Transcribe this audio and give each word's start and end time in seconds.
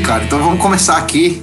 cara. 0.00 0.24
Então 0.24 0.38
vamos 0.38 0.60
começar 0.60 0.96
aqui 0.96 1.42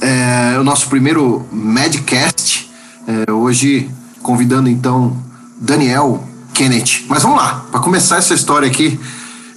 é, 0.00 0.58
o 0.58 0.62
nosso 0.62 0.88
primeiro 0.88 1.46
Madcast. 1.50 2.70
É, 3.06 3.32
hoje 3.32 3.90
convidando 4.22 4.68
então 4.68 5.16
Daniel 5.60 6.22
Kenneth. 6.54 7.06
Mas 7.08 7.22
vamos 7.22 7.38
lá, 7.38 7.66
para 7.70 7.80
começar 7.80 8.18
essa 8.18 8.34
história 8.34 8.68
aqui. 8.68 8.98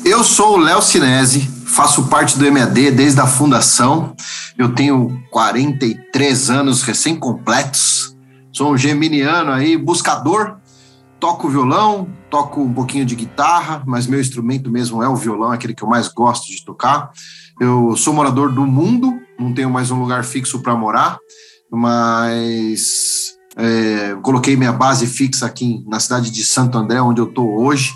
Eu 0.03 0.23
sou 0.23 0.55
o 0.55 0.57
Léo 0.57 0.81
Sinese, 0.81 1.41
faço 1.65 2.07
parte 2.07 2.37
do 2.37 2.51
MAD 2.51 2.91
desde 2.91 3.19
a 3.19 3.27
fundação. 3.27 4.15
Eu 4.57 4.73
tenho 4.73 5.21
43 5.29 6.49
anos 6.49 6.81
recém-completos. 6.83 8.15
Sou 8.51 8.71
um 8.71 8.77
geminiano 8.77 9.51
aí, 9.51 9.77
buscador. 9.77 10.57
Toco 11.19 11.47
violão, 11.47 12.07
toco 12.31 12.61
um 12.61 12.73
pouquinho 12.73 13.05
de 13.05 13.15
guitarra, 13.15 13.83
mas 13.85 14.07
meu 14.07 14.19
instrumento 14.19 14.71
mesmo 14.71 15.03
é 15.03 15.07
o 15.07 15.15
violão, 15.15 15.51
aquele 15.51 15.75
que 15.75 15.83
eu 15.83 15.87
mais 15.87 16.07
gosto 16.07 16.47
de 16.47 16.65
tocar. 16.65 17.11
Eu 17.61 17.95
sou 17.95 18.11
morador 18.11 18.51
do 18.51 18.65
mundo, 18.65 19.21
não 19.37 19.53
tenho 19.53 19.69
mais 19.69 19.91
um 19.91 19.99
lugar 19.99 20.23
fixo 20.23 20.61
para 20.61 20.75
morar, 20.75 21.19
mas 21.71 23.35
é, 23.55 24.17
coloquei 24.23 24.57
minha 24.57 24.73
base 24.73 25.05
fixa 25.05 25.45
aqui 25.45 25.85
na 25.87 25.99
cidade 25.99 26.31
de 26.31 26.43
Santo 26.43 26.75
André, 26.75 26.99
onde 26.99 27.21
eu 27.21 27.25
estou 27.25 27.61
hoje, 27.61 27.93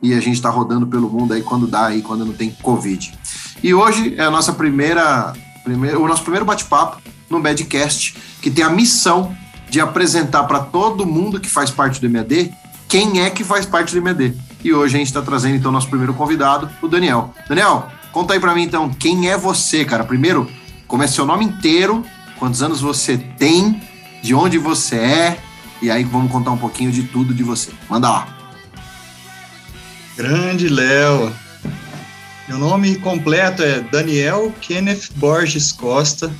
e 0.00 0.14
a 0.14 0.20
gente 0.20 0.36
está 0.36 0.48
rodando 0.48 0.86
pelo 0.86 1.10
mundo 1.10 1.34
aí 1.34 1.42
quando 1.42 1.66
dá, 1.66 1.86
aí 1.86 2.00
quando 2.00 2.24
não 2.24 2.32
tem 2.32 2.52
Covid. 2.62 3.12
E 3.60 3.74
hoje 3.74 4.14
é 4.16 4.22
a 4.22 4.30
nossa 4.30 4.52
primeira, 4.52 5.32
primeira 5.64 5.98
o 5.98 6.06
nosso 6.06 6.22
primeiro 6.22 6.46
bate-papo 6.46 7.02
no 7.28 7.40
Medcast, 7.40 8.16
que 8.40 8.52
tem 8.52 8.62
a 8.62 8.70
missão 8.70 9.36
de 9.68 9.80
apresentar 9.80 10.44
para 10.44 10.60
todo 10.60 11.04
mundo 11.04 11.40
que 11.40 11.50
faz 11.50 11.72
parte 11.72 12.00
do 12.00 12.08
MED 12.08 12.54
quem 12.88 13.20
é 13.20 13.30
que 13.30 13.42
faz 13.42 13.66
parte 13.66 13.96
do 13.96 14.00
MED. 14.00 14.34
E 14.62 14.72
hoje 14.72 14.94
a 14.94 14.98
gente 14.98 15.08
está 15.08 15.22
trazendo 15.22 15.56
então 15.56 15.72
nosso 15.72 15.88
primeiro 15.88 16.14
convidado, 16.14 16.70
o 16.80 16.86
Daniel. 16.88 17.34
Daniel, 17.48 17.88
Conta 18.12 18.34
aí 18.34 18.40
para 18.40 18.54
mim 18.54 18.62
então, 18.62 18.90
quem 18.90 19.30
é 19.30 19.36
você, 19.36 19.84
cara? 19.84 20.04
Primeiro, 20.04 20.50
como 20.86 21.02
é 21.02 21.06
seu 21.06 21.26
nome 21.26 21.44
inteiro, 21.44 22.04
quantos 22.38 22.62
anos 22.62 22.80
você 22.80 23.18
tem, 23.18 23.80
de 24.22 24.34
onde 24.34 24.58
você 24.58 24.96
é, 24.96 25.38
e 25.80 25.90
aí 25.90 26.02
vamos 26.04 26.32
contar 26.32 26.50
um 26.50 26.58
pouquinho 26.58 26.90
de 26.90 27.04
tudo 27.04 27.34
de 27.34 27.42
você. 27.42 27.70
Manda 27.88 28.10
lá. 28.10 28.38
Grande 30.16 30.68
Léo. 30.68 31.32
Meu 32.48 32.58
nome 32.58 32.96
completo 32.96 33.62
é 33.62 33.80
Daniel 33.80 34.52
Kenneth 34.60 35.10
Borges 35.16 35.70
Costa. 35.70 36.32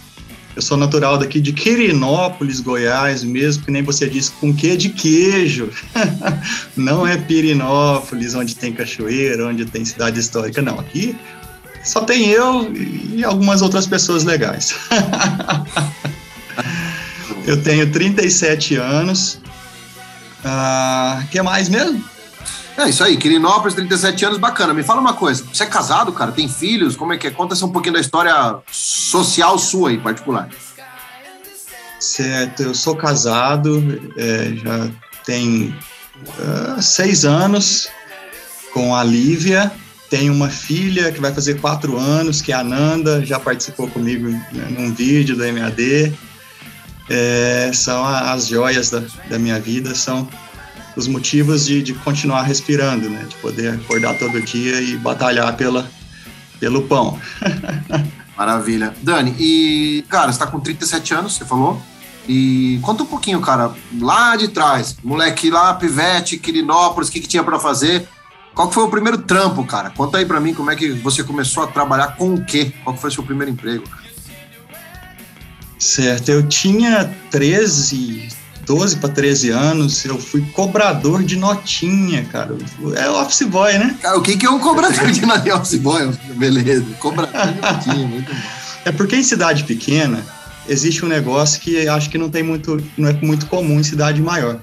Eu 0.57 0.63
sou 0.63 0.77
natural 0.77 1.19
daqui 1.19 1.41
de 1.41 1.53
Quirinópolis, 1.53 2.59
Goiás, 2.61 3.23
mesmo 3.23 3.65
que 3.65 3.71
nem 3.71 3.83
você 3.83 4.09
disse, 4.09 4.33
com 4.33 4.53
que 4.53 4.77
de 4.77 4.89
queijo. 4.89 5.71
não 6.75 7.07
é 7.07 7.17
Pirinópolis, 7.17 8.35
onde 8.35 8.57
tem 8.57 8.73
cachoeira, 8.73 9.47
onde 9.47 9.65
tem 9.67 9.85
cidade 9.85 10.19
histórica, 10.19 10.61
não. 10.61 10.81
Aqui 10.81 11.15
só 11.89 12.03
tem 12.03 12.29
eu 12.29 12.71
e 12.75 13.25
algumas 13.25 13.63
outras 13.63 13.87
pessoas 13.87 14.23
legais. 14.23 14.75
eu 17.47 17.63
tenho 17.63 17.91
37 17.91 18.77
anos. 18.77 19.41
O 20.45 20.49
uh, 20.49 21.27
que 21.29 21.41
mais 21.41 21.71
mesmo? 21.71 22.05
É 22.77 22.91
isso 22.91 23.03
aí, 23.03 23.17
Quirinópolis, 23.17 23.75
37 23.75 24.25
anos, 24.27 24.39
bacana. 24.39 24.75
Me 24.75 24.83
fala 24.83 25.01
uma 25.01 25.15
coisa, 25.15 25.43
você 25.51 25.65
é 25.65 25.67
casado, 25.67 26.13
cara? 26.13 26.31
Tem 26.31 26.47
filhos? 26.47 26.95
Como 26.95 27.15
é 27.15 27.17
que 27.17 27.27
é? 27.27 27.31
Conta 27.31 27.55
um 27.65 27.71
pouquinho 27.71 27.95
da 27.95 28.01
história 28.01 28.59
social 28.71 29.59
sua 29.59 29.89
aí, 29.89 29.99
particular. 29.99 30.49
Certo, 31.99 32.63
eu 32.63 32.75
sou 32.75 32.95
casado, 32.97 33.83
é, 34.17 34.53
já 34.55 34.91
tem 35.25 35.75
uh, 36.39 36.83
seis 36.83 37.25
anos 37.25 37.89
com 38.75 38.95
a 38.95 39.03
Lívia. 39.03 39.73
Tenho 40.11 40.33
uma 40.33 40.49
filha 40.49 41.13
que 41.13 41.21
vai 41.21 41.33
fazer 41.35 41.61
quatro 41.61 41.99
anos, 41.99 42.41
que 42.41 42.53
é 42.53 42.55
a 42.55 42.65
Nanda, 42.65 43.25
já 43.25 43.39
participou 43.39 43.89
comigo 43.89 44.29
né, 44.29 44.67
num 44.71 44.93
vídeo 44.95 45.37
do 45.37 45.43
MAD. 45.53 46.15
É, 47.11 47.71
são 47.75 48.05
as 48.05 48.49
joias 48.49 48.91
da, 48.91 49.03
da 49.29 49.39
minha 49.39 49.59
vida, 49.61 49.95
são 49.95 50.29
os 50.97 51.07
motivos 51.07 51.67
de, 51.67 51.83
de 51.83 51.95
continuar 51.95 52.43
respirando, 52.43 53.09
né? 53.09 53.25
De 53.29 53.37
poder 53.37 53.75
acordar 53.75 54.19
todo 54.19 54.41
dia 54.43 54.81
e 54.81 54.97
batalhar 54.97 55.55
pela, 55.57 55.89
pelo 56.59 56.83
pão. 56.83 57.19
Maravilha. 58.37 58.95
Dani, 59.03 59.35
e, 59.39 60.05
cara, 60.09 60.33
você 60.33 60.39
tá 60.39 60.47
com 60.47 60.61
37 60.61 61.15
anos, 61.15 61.37
você 61.37 61.45
falou? 61.45 61.81
E 62.29 62.79
conta 62.83 63.03
um 63.03 63.07
pouquinho, 63.07 63.41
cara, 63.41 63.73
lá 64.01 64.37
de 64.37 64.49
trás, 64.49 64.97
moleque 65.03 65.51
lá, 65.51 65.73
pivete, 65.75 66.39
Quirinópolis, 66.39 67.09
o 67.09 67.13
que, 67.13 67.21
que 67.21 67.29
tinha 67.29 67.43
para 67.43 67.59
fazer? 67.59 68.07
Qual 68.59 68.73
foi 68.73 68.83
o 68.83 68.89
primeiro 68.89 69.19
trampo, 69.19 69.63
cara? 69.63 69.89
Conta 69.91 70.19
aí 70.19 70.27
para 70.27 70.41
mim 70.41 70.53
como 70.53 70.69
é 70.69 70.75
que 70.75 70.91
você 70.91 71.23
começou 71.23 71.63
a 71.63 71.69
trabalhar 71.69 72.17
com 72.17 72.35
o 72.35 72.45
quê? 72.45 72.73
Qual 72.83 72.97
foi 72.97 73.09
o 73.09 73.13
seu 73.13 73.23
primeiro 73.23 73.53
emprego? 73.53 73.85
Certo, 75.79 76.29
eu 76.29 76.45
tinha 76.45 77.09
13, 77.31 78.27
12 78.67 78.97
para 78.97 79.11
13 79.11 79.51
anos, 79.51 80.05
eu 80.05 80.19
fui 80.19 80.41
cobrador 80.51 81.23
de 81.23 81.37
notinha, 81.37 82.25
cara. 82.25 82.57
É 82.97 83.09
office 83.09 83.43
boy, 83.43 83.79
né? 83.79 83.97
Cara, 84.03 84.19
o 84.19 84.23
que, 84.23 84.37
que 84.37 84.45
é 84.45 84.51
um 84.51 84.59
cobrador 84.59 85.09
de 85.09 85.25
notinha? 85.25 85.55
office 85.55 85.79
boy, 85.79 86.11
beleza. 86.35 86.85
Cobrador 86.99 87.53
de 87.53 87.61
notinha, 87.61 88.09
muito 88.09 88.35
bom. 88.35 88.41
É 88.85 88.91
porque 88.91 89.15
em 89.15 89.23
cidade 89.23 89.63
pequena 89.63 90.27
existe 90.69 91.05
um 91.05 91.09
negócio 91.09 91.61
que 91.61 91.87
acho 91.87 92.11
que 92.11 92.19
não 92.19 92.29
tem 92.29 92.43
muito, 92.43 92.83
não 92.97 93.09
é 93.09 93.13
muito 93.23 93.47
comum 93.47 93.79
em 93.79 93.85
cidade 93.85 94.21
maior, 94.21 94.59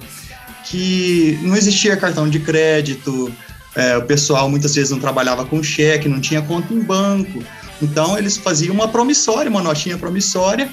que 0.65 1.39
não 1.43 1.55
existia 1.55 1.95
cartão 1.95 2.29
de 2.29 2.41
crédito, 2.41 3.33
é, 3.75 3.97
o 3.97 4.03
pessoal 4.03 4.49
muitas 4.49 4.73
vezes 4.73 4.91
não 4.91 4.99
trabalhava 4.99 5.45
com 5.45 5.61
cheque, 5.61 6.07
não 6.07 6.21
tinha 6.21 6.41
conta 6.41 6.73
em 6.73 6.79
banco. 6.79 7.43
Então 7.81 8.17
eles 8.17 8.37
faziam 8.37 8.73
uma 8.73 8.87
promissória, 8.87 9.49
uma 9.49 9.61
notinha 9.61 9.97
promissória, 9.97 10.69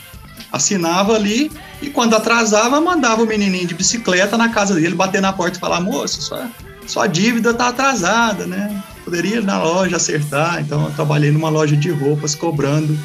assinava 0.53 1.15
ali 1.15 1.51
e 1.81 1.91
quando 1.91 2.15
atrasava 2.15 2.81
mandava 2.81 3.23
o 3.23 3.27
menininho 3.27 3.67
de 3.67 3.75
bicicleta 3.75 4.39
na 4.39 4.51
casa 4.51 4.75
dele 4.75 4.95
bater 4.95 5.21
na 5.21 5.33
porta 5.33 5.57
e 5.57 5.61
falar: 5.61 5.81
moço, 5.81 6.23
sua, 6.23 6.49
sua 6.87 7.07
dívida 7.07 7.53
tá 7.53 7.69
atrasada, 7.69 8.47
né? 8.47 8.83
Poderia 9.05 9.39
ir 9.39 9.43
na 9.43 9.61
loja 9.61 9.97
acertar. 9.97 10.61
Então 10.61 10.85
eu 10.85 10.93
trabalhei 10.93 11.33
numa 11.33 11.49
loja 11.49 11.77
de 11.77 11.91
roupas 11.91 12.35
cobrando 12.35 12.97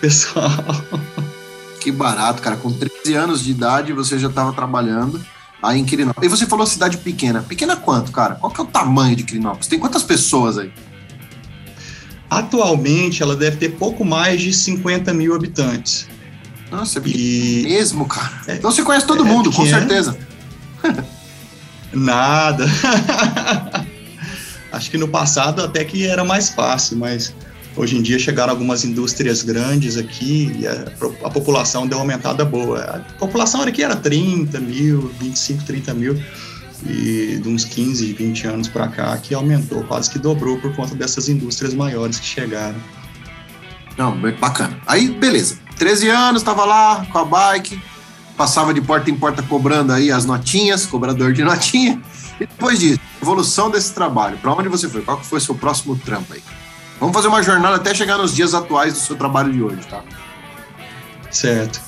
pessoal. 0.00 0.50
Que 1.80 1.92
barato, 1.92 2.42
cara. 2.42 2.56
Com 2.56 2.72
13 2.72 3.14
anos 3.14 3.44
de 3.44 3.52
idade 3.52 3.92
você 3.92 4.18
já 4.18 4.26
estava 4.26 4.52
trabalhando 4.52 5.24
aí 5.62 5.78
em 5.78 5.84
Quirinópolis. 5.84 6.26
E 6.26 6.36
você 6.36 6.46
falou 6.46 6.66
cidade 6.66 6.98
pequena. 6.98 7.42
Pequena 7.42 7.76
quanto, 7.76 8.12
cara? 8.12 8.36
Qual 8.36 8.52
que 8.52 8.60
é 8.60 8.64
o 8.64 8.66
tamanho 8.66 9.16
de 9.16 9.24
Quirinópolis? 9.24 9.66
Tem 9.66 9.78
quantas 9.78 10.02
pessoas 10.02 10.58
aí? 10.58 10.72
Atualmente, 12.30 13.22
ela 13.22 13.34
deve 13.34 13.56
ter 13.56 13.70
pouco 13.70 14.04
mais 14.04 14.40
de 14.40 14.52
50 14.52 15.14
mil 15.14 15.34
habitantes. 15.34 16.06
Nossa, 16.70 16.98
é 16.98 17.02
e... 17.06 17.62
mesmo, 17.64 18.06
cara. 18.06 18.42
É, 18.46 18.56
então 18.56 18.70
você 18.70 18.82
conhece 18.82 19.06
todo 19.06 19.24
é 19.24 19.26
mundo, 19.26 19.50
com 19.50 19.66
certeza. 19.66 20.16
Nada. 21.92 22.66
Acho 24.70 24.90
que 24.90 24.98
no 24.98 25.08
passado 25.08 25.62
até 25.62 25.82
que 25.84 26.06
era 26.06 26.22
mais 26.22 26.50
fácil, 26.50 26.98
mas 26.98 27.34
Hoje 27.78 27.96
em 27.96 28.02
dia 28.02 28.18
chegaram 28.18 28.50
algumas 28.50 28.84
indústrias 28.84 29.40
grandes 29.42 29.96
aqui 29.96 30.52
e 30.58 30.66
a, 30.66 30.86
a 31.22 31.30
população 31.30 31.86
deu 31.86 31.96
uma 31.96 32.02
aumentada 32.02 32.44
boa. 32.44 32.80
A 32.80 32.98
população 33.20 33.62
aqui 33.62 33.84
era 33.84 33.94
30 33.94 34.58
mil, 34.58 35.12
25, 35.20 35.62
30 35.62 35.94
mil 35.94 36.20
e 36.84 37.38
de 37.40 37.48
uns 37.48 37.64
15, 37.64 38.12
20 38.14 38.46
anos 38.48 38.68
para 38.68 38.88
cá 38.88 39.16
que 39.18 39.32
aumentou, 39.32 39.84
quase 39.84 40.10
que 40.10 40.18
dobrou 40.18 40.58
por 40.58 40.74
conta 40.74 40.96
dessas 40.96 41.28
indústrias 41.28 41.72
maiores 41.72 42.18
que 42.18 42.26
chegaram. 42.26 42.74
Não, 43.96 44.20
bacana. 44.40 44.76
Aí, 44.84 45.08
beleza. 45.08 45.60
13 45.78 46.08
anos, 46.08 46.42
estava 46.42 46.64
lá 46.64 47.06
com 47.12 47.18
a 47.18 47.24
bike, 47.24 47.80
passava 48.36 48.74
de 48.74 48.80
porta 48.80 49.08
em 49.08 49.14
porta 49.14 49.40
cobrando 49.40 49.92
aí 49.92 50.10
as 50.10 50.24
notinhas, 50.24 50.84
cobrador 50.84 51.32
de 51.32 51.44
notinha. 51.46 52.02
E 52.40 52.46
depois 52.46 52.80
disso, 52.80 52.98
evolução 53.22 53.70
desse 53.70 53.94
trabalho, 53.94 54.36
para 54.38 54.52
onde 54.52 54.68
você 54.68 54.88
foi? 54.88 55.02
Qual 55.02 55.22
foi 55.22 55.38
o 55.38 55.40
seu 55.40 55.54
próximo 55.54 55.94
trampo 55.96 56.32
aí? 56.32 56.42
Vamos 57.00 57.14
fazer 57.14 57.28
uma 57.28 57.42
jornada 57.42 57.76
até 57.76 57.94
chegar 57.94 58.18
nos 58.18 58.34
dias 58.34 58.54
atuais 58.54 58.92
do 58.94 58.98
seu 58.98 59.16
trabalho 59.16 59.52
de 59.52 59.62
hoje, 59.62 59.86
tá? 59.88 60.02
Certo. 61.30 61.80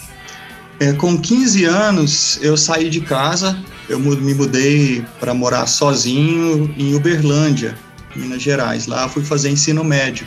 É, 0.79 0.93
com 0.93 1.21
15 1.21 1.65
anos, 1.65 2.39
eu 2.41 2.57
saí 2.57 2.89
de 2.89 3.01
casa, 3.01 3.59
eu 3.89 3.99
me 3.99 4.33
mudei 4.35 5.05
para 5.19 5.35
morar 5.35 5.67
sozinho 5.67 6.73
em 6.79 6.95
Uberlândia, 6.95 7.77
Minas 8.15 8.41
Gerais. 8.41 8.87
Lá 8.87 9.09
fui 9.09 9.25
fazer 9.25 9.51
ensino 9.51 9.83
médio. 9.83 10.27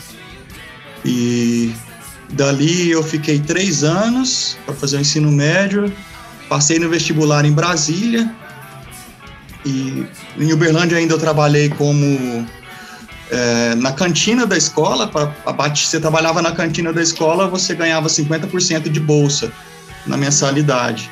E 1.06 1.74
dali 2.30 2.92
eu 2.92 3.02
fiquei 3.04 3.40
três 3.40 3.84
anos 3.84 4.58
para 4.66 4.76
fazer 4.76 4.98
o 4.98 5.02
ensino 5.02 5.32
médio, 5.32 5.92
passei 6.50 6.78
no 6.78 6.90
vestibular 6.90 7.46
em 7.46 7.52
Brasília. 7.52 8.32
E 9.66 10.06
em 10.38 10.52
Uberlândia 10.52 10.98
ainda 10.98 11.14
eu 11.14 11.20
trabalhei 11.20 11.70
como 11.70 12.46
é, 13.34 13.74
na 13.76 13.92
cantina 13.92 14.46
da 14.46 14.56
escola, 14.56 15.08
pra, 15.08 15.34
você 15.74 16.00
trabalhava 16.00 16.40
na 16.40 16.52
cantina 16.52 16.94
da 16.94 17.02
escola, 17.02 17.48
você 17.48 17.74
ganhava 17.74 18.08
50% 18.08 18.90
de 18.90 19.00
bolsa 19.00 19.52
na 20.06 20.16
mensalidade. 20.16 21.10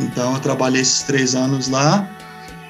Então, 0.00 0.34
eu 0.34 0.40
trabalhei 0.40 0.82
esses 0.82 1.04
três 1.04 1.36
anos 1.36 1.68
lá. 1.68 2.08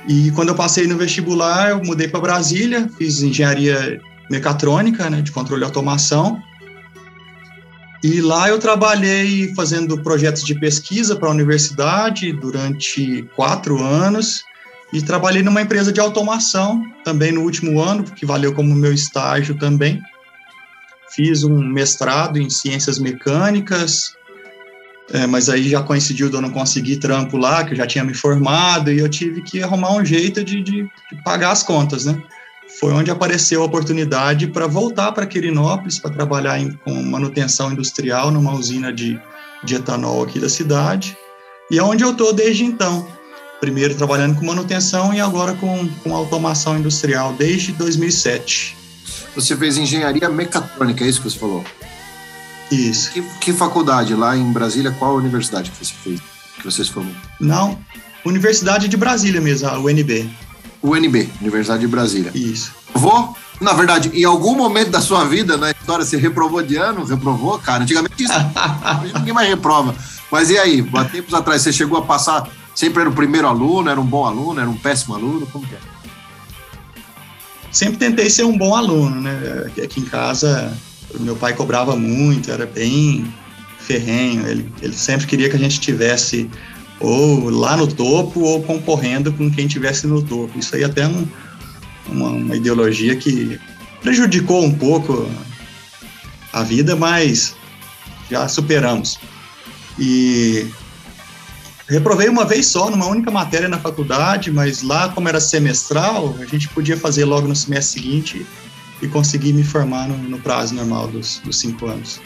E 0.06 0.30
quando 0.32 0.50
eu 0.50 0.54
passei 0.54 0.86
no 0.86 0.98
vestibular, 0.98 1.70
eu 1.70 1.82
mudei 1.82 2.08
para 2.08 2.20
Brasília, 2.20 2.86
fiz 2.98 3.22
engenharia 3.22 4.02
mecatrônica, 4.30 5.08
né, 5.08 5.22
de 5.22 5.32
controle 5.32 5.62
e 5.62 5.64
automação. 5.64 6.42
E 8.02 8.20
lá 8.20 8.50
eu 8.50 8.58
trabalhei 8.58 9.54
fazendo 9.54 9.96
projetos 10.02 10.44
de 10.44 10.54
pesquisa 10.54 11.16
para 11.16 11.28
a 11.28 11.30
universidade 11.30 12.30
durante 12.32 13.26
quatro 13.34 13.82
anos 13.82 14.44
e 14.92 15.02
trabalhei 15.02 15.42
numa 15.42 15.62
empresa 15.62 15.92
de 15.92 16.00
automação 16.00 16.82
também 17.04 17.32
no 17.32 17.42
último 17.42 17.80
ano, 17.80 18.04
que 18.04 18.26
valeu 18.26 18.54
como 18.54 18.74
meu 18.74 18.92
estágio 18.92 19.56
também. 19.56 20.00
Fiz 21.10 21.44
um 21.44 21.58
mestrado 21.58 22.38
em 22.38 22.48
ciências 22.50 22.98
mecânicas, 22.98 24.14
é, 25.12 25.26
mas 25.26 25.48
aí 25.48 25.68
já 25.68 25.82
coincidiu 25.82 26.28
de 26.28 26.36
eu 26.36 26.40
não 26.40 26.50
conseguir 26.50 26.96
trampo 26.96 27.36
lá, 27.36 27.64
que 27.64 27.72
eu 27.72 27.76
já 27.76 27.86
tinha 27.86 28.04
me 28.04 28.14
formado, 28.14 28.90
e 28.90 28.98
eu 28.98 29.08
tive 29.08 29.42
que 29.42 29.62
arrumar 29.62 29.92
um 29.92 30.04
jeito 30.04 30.42
de, 30.42 30.62
de, 30.62 30.82
de 30.82 31.22
pagar 31.24 31.50
as 31.50 31.62
contas, 31.62 32.04
né? 32.04 32.20
Foi 32.80 32.92
onde 32.92 33.10
apareceu 33.10 33.62
a 33.62 33.66
oportunidade 33.66 34.46
para 34.48 34.66
voltar 34.66 35.12
para 35.12 35.26
Quirinópolis, 35.26 35.98
para 35.98 36.10
trabalhar 36.10 36.58
em, 36.58 36.72
com 36.72 36.94
manutenção 37.02 37.70
industrial 37.70 38.30
numa 38.30 38.54
usina 38.54 38.92
de, 38.92 39.20
de 39.62 39.74
etanol 39.74 40.24
aqui 40.24 40.40
da 40.40 40.48
cidade, 40.48 41.16
e 41.70 41.78
é 41.78 41.82
onde 41.82 42.02
eu 42.02 42.12
estou 42.12 42.32
desde 42.32 42.64
então 42.64 43.06
primeiro 43.64 43.94
trabalhando 43.94 44.34
com 44.38 44.44
manutenção 44.44 45.14
e 45.14 45.20
agora 45.22 45.54
com, 45.54 45.88
com 46.02 46.14
automação 46.14 46.78
industrial 46.78 47.32
desde 47.32 47.72
2007. 47.72 48.76
Você 49.34 49.56
fez 49.56 49.78
engenharia 49.78 50.28
mecatrônica, 50.28 51.02
é 51.02 51.08
isso 51.08 51.22
que 51.22 51.30
você 51.30 51.38
falou? 51.38 51.64
Isso. 52.70 53.10
Que, 53.10 53.22
que 53.40 53.52
faculdade 53.54 54.14
lá 54.14 54.36
em 54.36 54.52
Brasília? 54.52 54.90
Qual 54.92 55.16
universidade 55.16 55.70
que 55.70 55.82
você 55.82 55.94
fez? 55.94 56.20
Que 56.58 56.64
vocês 56.64 56.88
formou? 56.88 57.14
Não, 57.40 57.78
Universidade 58.22 58.86
de 58.86 58.98
Brasília 58.98 59.40
mesmo, 59.40 59.66
a 59.66 59.78
UNB. 59.78 60.28
UNB, 60.82 61.30
Universidade 61.40 61.80
de 61.80 61.88
Brasília. 61.88 62.32
Isso. 62.34 62.70
Vou, 62.92 63.34
na 63.62 63.72
verdade, 63.72 64.10
em 64.12 64.24
algum 64.24 64.54
momento 64.54 64.90
da 64.90 65.00
sua 65.00 65.24
vida, 65.24 65.56
na 65.56 65.70
história, 65.70 66.04
você 66.04 66.18
reprovou 66.18 66.62
de 66.62 66.76
ano? 66.76 67.02
Reprovou, 67.02 67.58
cara? 67.58 67.82
Antigamente 67.82 68.24
isso, 68.24 68.34
ninguém 69.16 69.32
mais 69.32 69.48
reprova. 69.48 69.94
Mas 70.30 70.50
e 70.50 70.58
aí, 70.58 70.86
há 70.94 71.04
tempos 71.06 71.32
atrás, 71.32 71.62
você 71.62 71.72
chegou 71.72 71.96
a 71.96 72.02
passar 72.02 72.46
Sempre 72.74 73.02
era 73.02 73.10
o 73.10 73.14
primeiro 73.14 73.46
aluno, 73.46 73.88
era 73.88 74.00
um 74.00 74.06
bom 74.06 74.24
aluno, 74.24 74.60
era 74.60 74.68
um 74.68 74.76
péssimo 74.76 75.14
aluno? 75.14 75.46
Como 75.46 75.66
que 75.66 75.74
é? 75.74 75.78
Sempre 77.70 77.98
tentei 77.98 78.28
ser 78.30 78.44
um 78.44 78.56
bom 78.56 78.74
aluno, 78.74 79.20
né? 79.20 79.70
Aqui 79.82 80.00
em 80.00 80.04
casa, 80.04 80.76
meu 81.20 81.36
pai 81.36 81.54
cobrava 81.54 81.96
muito, 81.96 82.50
era 82.50 82.66
bem 82.66 83.32
ferrenho. 83.78 84.46
Ele, 84.46 84.72
ele 84.82 84.92
sempre 84.92 85.26
queria 85.26 85.48
que 85.48 85.56
a 85.56 85.58
gente 85.58 85.80
tivesse 85.80 86.50
ou 87.00 87.50
lá 87.50 87.76
no 87.76 87.86
topo 87.86 88.40
ou 88.40 88.62
concorrendo 88.62 89.32
com 89.32 89.50
quem 89.50 89.66
tivesse 89.66 90.06
no 90.06 90.22
topo. 90.22 90.58
Isso 90.58 90.74
aí 90.74 90.84
até 90.84 91.02
é 91.02 91.08
um, 91.08 91.26
uma, 92.08 92.28
uma 92.30 92.56
ideologia 92.56 93.14
que 93.16 93.58
prejudicou 94.02 94.64
um 94.64 94.74
pouco 94.74 95.28
a 96.52 96.62
vida, 96.62 96.94
mas 96.94 97.54
já 98.30 98.46
superamos. 98.48 99.18
E 99.98 100.66
Reprovei 101.88 102.28
uma 102.28 102.44
vez 102.44 102.66
só, 102.66 102.90
numa 102.90 103.06
única 103.06 103.30
matéria 103.30 103.68
na 103.68 103.78
faculdade, 103.78 104.50
mas 104.50 104.82
lá, 104.82 105.10
como 105.10 105.28
era 105.28 105.40
semestral, 105.40 106.34
a 106.40 106.46
gente 106.46 106.68
podia 106.68 106.96
fazer 106.96 107.24
logo 107.26 107.46
no 107.46 107.54
semestre 107.54 108.00
seguinte 108.00 108.46
e 109.02 109.08
conseguir 109.08 109.52
me 109.52 109.62
formar 109.62 110.08
no, 110.08 110.16
no 110.16 110.38
prazo 110.38 110.74
normal 110.74 111.08
dos, 111.08 111.40
dos 111.44 111.58
cinco 111.58 111.86
anos. 111.86 112.20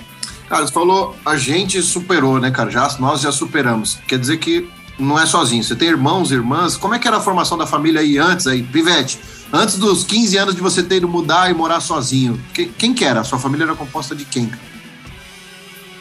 Cara, 0.48 0.66
você 0.66 0.72
falou, 0.72 1.16
a 1.26 1.36
gente 1.36 1.82
superou, 1.82 2.38
né, 2.38 2.50
cara? 2.50 2.70
Já, 2.70 2.96
nós 3.00 3.20
já 3.20 3.32
superamos. 3.32 3.98
Quer 4.06 4.18
dizer 4.18 4.38
que 4.38 4.68
não 4.98 5.18
é 5.18 5.26
sozinho. 5.26 5.62
Você 5.62 5.76
tem 5.76 5.88
irmãos, 5.88 6.30
irmãs. 6.30 6.76
Como 6.76 6.94
é 6.94 6.98
que 6.98 7.06
era 7.06 7.18
a 7.18 7.20
formação 7.20 7.58
da 7.58 7.66
família 7.66 8.00
aí 8.00 8.16
antes, 8.16 8.46
aí, 8.46 8.62
Pivete? 8.62 9.18
Antes 9.52 9.76
dos 9.76 10.04
15 10.04 10.36
anos 10.36 10.54
de 10.54 10.60
você 10.60 10.82
ter 10.82 10.96
ido 10.96 11.08
mudar 11.08 11.50
e 11.50 11.54
morar 11.54 11.80
sozinho, 11.80 12.40
quem, 12.54 12.68
quem 12.68 12.94
que 12.94 13.04
era? 13.04 13.20
A 13.20 13.24
sua 13.24 13.38
família 13.38 13.64
era 13.64 13.74
composta 13.74 14.14
de 14.14 14.24
quem? 14.24 14.50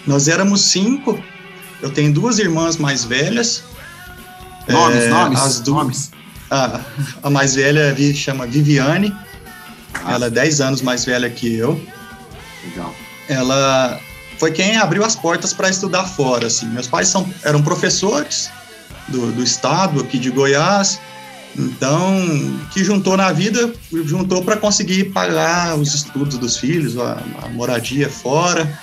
Nós 0.06 0.28
éramos 0.28 0.62
cinco, 0.62 1.22
eu 1.82 1.90
tenho 1.90 2.14
duas 2.14 2.40
irmãs 2.40 2.78
mais 2.78 3.04
velhas. 3.04 3.64
Nomes, 4.68 5.04
é, 5.04 5.10
nomes, 5.10 5.40
as 5.40 5.60
duas, 5.60 5.78
nomes. 5.78 6.12
A, 6.50 6.82
a 7.24 7.30
mais 7.30 7.56
velha 7.56 7.96
chama 8.14 8.46
Viviane. 8.46 9.16
Ela 10.08 10.28
é 10.28 10.30
10 10.30 10.62
anos 10.62 10.82
mais 10.82 11.06
velha 11.06 11.30
que 11.30 11.56
eu. 11.56 11.82
Legal. 12.64 12.94
Ela 13.30 14.00
foi 14.38 14.52
quem 14.52 14.78
abriu 14.78 15.04
as 15.04 15.16
portas 15.16 15.54
para 15.54 15.70
estudar 15.70 16.04
fora. 16.04 16.48
Assim. 16.48 16.68
Meus 16.68 16.88
pais 16.88 17.08
são, 17.08 17.28
eram 17.44 17.62
professores 17.62 18.50
do, 19.08 19.32
do 19.32 19.44
estado 19.44 20.02
aqui 20.02 20.18
de 20.18 20.30
Goiás. 20.30 21.00
Então, 21.58 22.60
que 22.72 22.84
juntou 22.84 23.18
na 23.18 23.32
vida, 23.32 23.74
juntou 23.92 24.44
para 24.44 24.58
conseguir 24.58 25.06
pagar 25.06 25.76
os 25.76 25.96
estudos 25.96 26.38
dos 26.38 26.58
filhos, 26.58 26.98
a, 27.00 27.18
a 27.42 27.50
moradia 27.50 28.10
fora. 28.10 28.80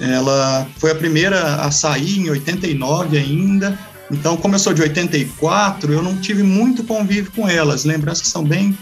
Ela 0.00 0.66
foi 0.78 0.90
a 0.90 0.94
primeira 0.94 1.56
a 1.56 1.70
sair 1.70 2.18
em 2.18 2.30
89 2.30 3.16
ainda. 3.16 3.78
Então, 4.10 4.36
como 4.36 4.54
eu 4.54 4.58
sou 4.58 4.74
de 4.74 4.82
84, 4.82 5.92
eu 5.92 6.02
não 6.02 6.16
tive 6.16 6.42
muito 6.42 6.84
convívio 6.84 7.30
com 7.32 7.48
elas. 7.48 7.84
Lembranças 7.84 8.28
são 8.28 8.44
bem, 8.44 8.76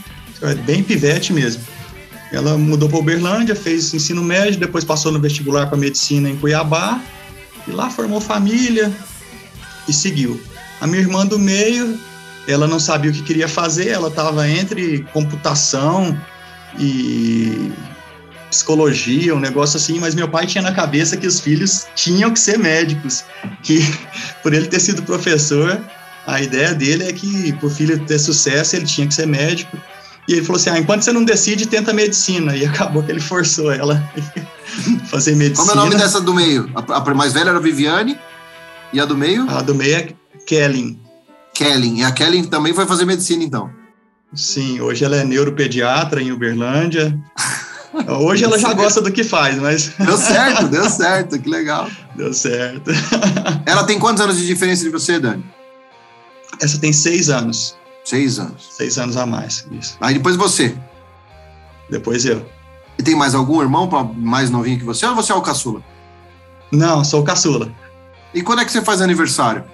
bem 0.64 0.82
pivete 0.82 1.32
mesmo. 1.32 1.62
Ela 2.32 2.56
mudou 2.56 2.88
para 2.88 2.99
Uberlândia, 2.99 3.55
fez 3.55 3.93
ensino 3.93 4.23
médio, 4.23 4.59
depois 4.59 4.85
passou 4.85 5.12
no 5.12 5.20
vestibular 5.20 5.67
para 5.67 5.76
medicina 5.76 6.31
em 6.31 6.37
Cuiabá 6.37 7.00
e 7.69 7.70
lá 7.70 7.91
formou 7.91 8.20
família 8.20 8.91
e 9.87 9.93
seguiu. 9.93 10.41
A 10.81 10.87
minha 10.87 11.00
irmã 11.00 11.26
do 11.26 11.38
meio, 11.38 11.99
ela 12.49 12.67
não 12.67 12.81
sabia 12.81 13.11
o 13.11 13.14
que 13.14 13.23
queria 13.23 13.47
fazer, 13.47 13.88
ela 13.88 14.09
estava 14.09 14.49
entre 14.49 15.06
computação 15.12 16.19
e 16.79 17.70
psicologia, 18.52 19.34
um 19.34 19.40
negócio 19.40 19.78
assim, 19.78 19.99
mas 19.99 20.14
meu 20.14 20.28
pai 20.28 20.46
tinha 20.46 20.60
na 20.60 20.72
cabeça 20.72 21.16
que 21.16 21.26
os 21.26 21.40
filhos 21.40 21.87
tinham 21.94 22.31
que 22.31 22.38
ser 22.38 22.58
médicos, 22.58 23.25
que 23.62 23.81
por 24.43 24.52
ele 24.52 24.66
ter 24.66 24.78
sido 24.78 25.02
professor, 25.02 25.81
a 26.26 26.40
ideia 26.40 26.75
dele 26.75 27.04
é 27.04 27.12
que 27.12 27.52
por 27.54 27.70
filho 27.70 27.99
ter 28.04 28.19
sucesso 28.19 28.76
ele 28.76 28.84
tinha 28.84 29.06
que 29.06 29.14
ser 29.14 29.26
médico. 29.26 29.76
E 30.28 30.34
ele 30.34 30.44
falou 30.44 30.60
assim: 30.60 30.70
ah, 30.70 30.78
enquanto 30.78 31.02
você 31.02 31.12
não 31.12 31.25
decide, 31.25 31.66
tenta 31.66 31.93
medicina. 31.93 32.54
E 32.54 32.64
acabou 32.66 33.02
que 33.02 33.10
ele 33.10 33.20
forçou 33.20 33.72
ela 33.72 34.02
a 35.02 35.06
fazer 35.08 35.34
medicina. 35.34 35.66
Como 35.66 35.70
é 35.70 35.75
o 35.75 35.84
nome 35.84 35.96
dessa 35.96 36.20
do 36.20 36.34
meio? 36.34 36.70
A, 36.75 37.14
mais 37.14 37.32
velha 37.32 37.50
era 37.50 37.58
Viviane 37.58 38.19
e 38.93 39.00
a 39.00 39.06
do 39.06 39.16
meio? 39.16 39.49
A 39.49 39.62
do 39.62 39.75
meio 39.75 39.97
é 39.97 40.09
Kellen. 40.47 41.00
Kellen. 41.54 42.00
E 42.00 42.04
a 42.04 42.12
Kellen 42.12 42.44
também 42.44 42.75
foi 42.75 42.87
fazer 42.87 43.06
medicina, 43.06 43.42
então? 43.42 43.71
Sim, 44.35 44.80
hoje 44.80 45.04
ela 45.04 45.16
é 45.16 45.25
neuropediatra 45.25 46.23
em 46.23 46.32
Uberlândia. 46.32 47.18
Hoje 48.20 48.44
ela 48.44 48.58
já 48.58 48.72
gosta 48.72 49.00
do 49.00 49.12
que 49.12 49.22
faz, 49.22 49.58
mas. 49.58 49.88
Deu 49.99 50.16
certo, 50.16 50.68
deu 50.68 50.88
certo, 50.88 51.38
que 51.38 51.49
legal. 51.49 51.88
Deu 52.16 52.32
certo. 52.32 52.90
Ela 53.66 53.84
tem 53.84 53.99
quantos 53.99 54.22
anos 54.22 54.38
de 54.38 54.46
diferença 54.46 54.82
de 54.82 54.90
você, 54.90 55.18
Dani? 55.18 55.44
Essa 56.61 56.78
tem 56.78 56.92
seis 56.92 57.28
anos. 57.28 57.76
Seis 58.04 58.38
anos. 58.38 58.68
Seis 58.70 58.99
anos 58.99 59.16
a 59.16 59.26
mais, 59.26 59.66
isso. 59.72 59.96
Aí 60.00 60.14
depois 60.14 60.37
você. 60.37 60.75
Depois 61.90 62.25
eu. 62.25 62.44
E 62.99 63.02
tem 63.02 63.14
mais 63.14 63.34
algum 63.34 63.61
irmão 63.61 63.88
mais 64.16 64.50
novinho 64.50 64.78
que 64.78 64.84
você 64.84 65.06
ou 65.06 65.14
você 65.14 65.32
é 65.32 65.34
o 65.34 65.42
caçula? 65.42 65.82
Não, 66.70 67.04
sou 67.04 67.20
o 67.20 67.25
caçula. 67.25 67.70
E 68.32 68.42
quando 68.42 68.61
é 68.61 68.64
que 68.64 68.72
você 68.72 68.82
faz 68.82 69.02
aniversário? 69.02 69.64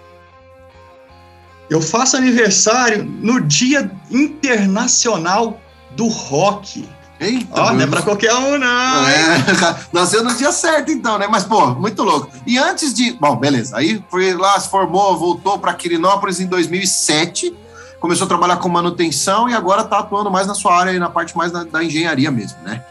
Eu 1.70 1.80
faço 1.80 2.16
aniversário 2.16 3.04
no 3.04 3.40
Dia 3.40 3.90
Internacional 4.10 5.60
do 5.92 6.08
Rock. 6.08 6.88
Eita, 7.20 7.62
Ó, 7.62 7.72
não 7.72 7.80
é 7.80 7.87
pra 7.87 8.00
qualquer 8.02 8.32
um, 8.34 8.58
não. 8.58 9.08
É, 9.08 9.44
nasceu 9.92 10.22
no 10.22 10.32
dia 10.34 10.52
certo, 10.52 10.92
então, 10.92 11.18
né? 11.18 11.26
Mas, 11.28 11.42
pô, 11.42 11.75
muito 11.75 12.02
louco. 12.04 12.30
E 12.46 12.56
antes 12.58 12.94
de. 12.94 13.12
Bom, 13.12 13.34
beleza. 13.37 13.76
Aí 13.76 14.02
foi 14.08 14.34
lá, 14.34 14.58
se 14.60 14.68
formou, 14.68 15.18
voltou 15.18 15.58
para 15.58 15.75
Quirinópolis 15.75 16.38
em 16.38 16.46
2007, 16.46 17.52
começou 17.98 18.25
a 18.25 18.28
trabalhar 18.28 18.58
com 18.58 18.68
manutenção 18.68 19.48
e 19.48 19.54
agora 19.54 19.82
tá 19.82 19.98
atuando 19.98 20.30
mais 20.30 20.46
na 20.46 20.54
sua 20.54 20.78
área, 20.78 20.98
na 20.98 21.10
parte 21.10 21.37
mais 21.37 21.50
da, 21.50 21.64
da 21.64 21.82
engenharia 21.82 22.30
mesmo, 22.30 22.58
né? 22.62 22.84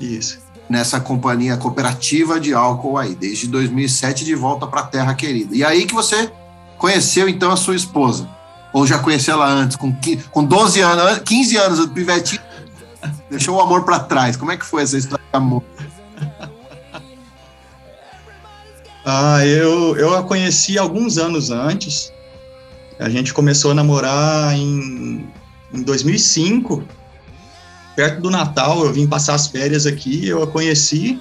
Isso. 0.00 0.38
Nessa 0.68 0.98
companhia 0.98 1.56
cooperativa 1.56 2.40
de 2.40 2.52
álcool 2.52 2.98
aí, 2.98 3.14
desde 3.14 3.46
2007 3.46 4.24
de 4.24 4.34
volta 4.34 4.66
para 4.66 4.82
terra 4.82 5.14
querida. 5.14 5.54
E 5.54 5.62
aí 5.62 5.86
que 5.86 5.94
você 5.94 6.32
conheceu, 6.78 7.28
então, 7.28 7.52
a 7.52 7.56
sua 7.56 7.76
esposa. 7.76 8.28
Ou 8.72 8.86
já 8.86 8.98
conheceu 8.98 9.34
ela 9.34 9.48
antes, 9.48 9.76
com, 9.76 9.94
com 10.30 10.44
12 10.44 10.80
anos, 10.80 11.18
15 11.20 11.56
anos, 11.56 11.78
o 11.80 11.88
pivetinho 11.88 12.49
Deixou 13.30 13.56
o 13.56 13.60
amor 13.60 13.84
para 13.84 14.00
trás. 14.00 14.36
Como 14.36 14.52
é 14.52 14.56
que 14.56 14.64
foi 14.64 14.82
essa 14.82 14.98
história 14.98 15.24
de 15.24 15.36
amor? 15.36 15.62
Ah, 19.04 19.44
eu, 19.46 19.96
eu 19.96 20.14
a 20.14 20.22
conheci 20.22 20.78
alguns 20.78 21.18
anos 21.18 21.50
antes. 21.50 22.12
A 22.98 23.08
gente 23.08 23.32
começou 23.32 23.70
a 23.70 23.74
namorar 23.74 24.54
em, 24.54 25.26
em 25.72 25.82
2005, 25.82 26.84
perto 27.96 28.20
do 28.20 28.30
Natal. 28.30 28.84
Eu 28.84 28.92
vim 28.92 29.06
passar 29.06 29.34
as 29.34 29.46
férias 29.46 29.86
aqui, 29.86 30.28
eu 30.28 30.42
a 30.42 30.46
conheci. 30.46 31.18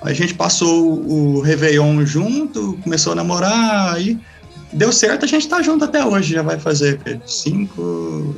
A 0.00 0.12
gente 0.12 0.34
passou 0.34 1.00
o 1.06 1.40
Réveillon 1.40 2.04
junto, 2.04 2.78
começou 2.82 3.12
a 3.12 3.16
namorar, 3.16 3.94
aí 3.94 4.18
deu 4.72 4.92
certo, 4.92 5.24
a 5.24 5.28
gente 5.28 5.48
tá 5.48 5.62
junto 5.62 5.84
até 5.84 6.04
hoje. 6.04 6.34
Já 6.34 6.42
vai 6.42 6.58
fazer 6.58 7.00
cinco, 7.26 8.34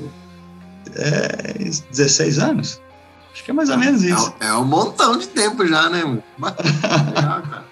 dez, 0.97 1.81
16 1.91 2.39
anos. 2.39 2.81
Acho 3.33 3.45
que 3.45 3.51
é 3.51 3.55
mais 3.55 3.69
ou 3.69 3.77
menos 3.77 4.03
isso. 4.03 4.35
É, 4.41 4.47
é 4.47 4.55
um 4.55 4.65
montão 4.65 5.19
de 5.19 5.29
tempo 5.29 5.67
já, 5.67 5.91
né? 5.91 6.19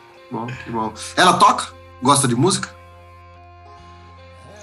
Que 0.64 0.70
bom. 0.70 0.92
Ela 1.16 1.34
toca? 1.34 1.68
Gosta 2.02 2.26
de 2.26 2.34
música? 2.34 2.68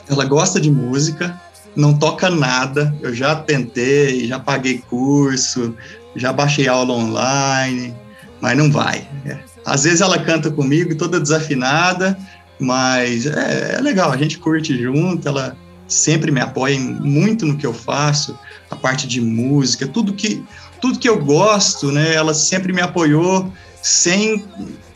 Ela 0.10 0.26
gosta 0.26 0.60
de 0.60 0.70
música, 0.70 1.40
não 1.76 1.98
toca 1.98 2.30
nada. 2.30 2.94
Eu 3.02 3.14
já 3.16 3.36
tentei, 3.36 4.28
já 4.28 4.38
paguei 4.38 4.84
curso, 4.90 5.74
já 6.16 6.34
baixei 6.34 6.68
aula 6.68 6.94
online, 6.94 7.96
mas 8.42 8.58
não 8.58 8.70
vai. 8.70 9.08
É. 9.26 9.40
Às 9.66 9.84
vezes 9.84 10.02
ela 10.02 10.20
canta 10.20 10.52
comigo, 10.52 10.96
toda 10.96 11.20
desafinada, 11.20 12.18
mas 12.60 13.26
é, 13.26 13.76
é, 13.78 13.82
legal, 13.82 14.12
a 14.12 14.18
gente 14.18 14.38
curte 14.38 14.78
junto, 14.82 15.28
ela 15.28 15.56
sempre 15.92 16.32
me 16.32 16.40
apoia 16.40 16.80
muito 16.80 17.46
no 17.46 17.58
que 17.58 17.66
eu 17.66 17.74
faço, 17.74 18.38
a 18.70 18.76
parte 18.76 19.08
de 19.08 19.20
música, 19.20 19.86
tudo 19.86 20.14
que, 20.14 20.44
tudo 20.80 20.98
que 20.98 21.10
eu 21.10 21.24
gosto, 21.24 21.92
né, 21.92 22.14
ela 22.14 22.34
sempre 22.34 22.72
me 22.72 22.82
apoiou 22.82 23.52
sem 23.82 24.46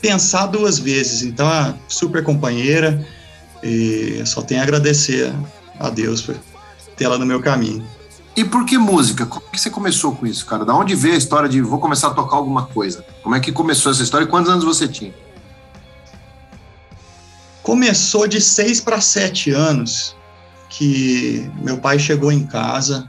pensar 0.00 0.46
duas 0.46 0.78
vezes. 0.78 1.22
Então, 1.22 1.46
a 1.46 1.74
super 1.88 2.22
companheira, 2.24 3.06
e 3.62 4.22
só 4.24 4.40
tenho 4.42 4.60
a 4.60 4.62
agradecer 4.62 5.32
a 5.78 5.90
Deus 5.90 6.22
por 6.22 6.36
ter 6.96 7.04
ela 7.04 7.18
no 7.18 7.26
meu 7.26 7.40
caminho. 7.40 7.86
E 8.34 8.44
por 8.44 8.64
que 8.64 8.78
música? 8.78 9.26
Como 9.26 9.50
que 9.50 9.60
você 9.60 9.70
começou 9.70 10.14
com 10.14 10.26
isso, 10.26 10.44
cara? 10.46 10.64
Da 10.64 10.74
onde 10.74 10.94
veio 10.94 11.14
a 11.14 11.18
história 11.18 11.48
de 11.48 11.60
vou 11.60 11.78
começar 11.78 12.08
a 12.08 12.14
tocar 12.14 12.36
alguma 12.36 12.66
coisa? 12.66 13.04
Como 13.22 13.34
é 13.34 13.40
que 13.40 13.52
começou 13.52 13.92
essa 13.92 14.02
história 14.02 14.24
e 14.24 14.28
quantos 14.28 14.50
anos 14.50 14.64
você 14.64 14.86
tinha? 14.88 15.14
Começou 17.62 18.26
de 18.28 18.40
seis 18.40 18.80
para 18.80 19.00
sete 19.00 19.50
anos, 19.50 20.15
que 20.68 21.48
meu 21.62 21.78
pai 21.78 21.98
chegou 21.98 22.30
em 22.32 22.44
casa 22.46 23.08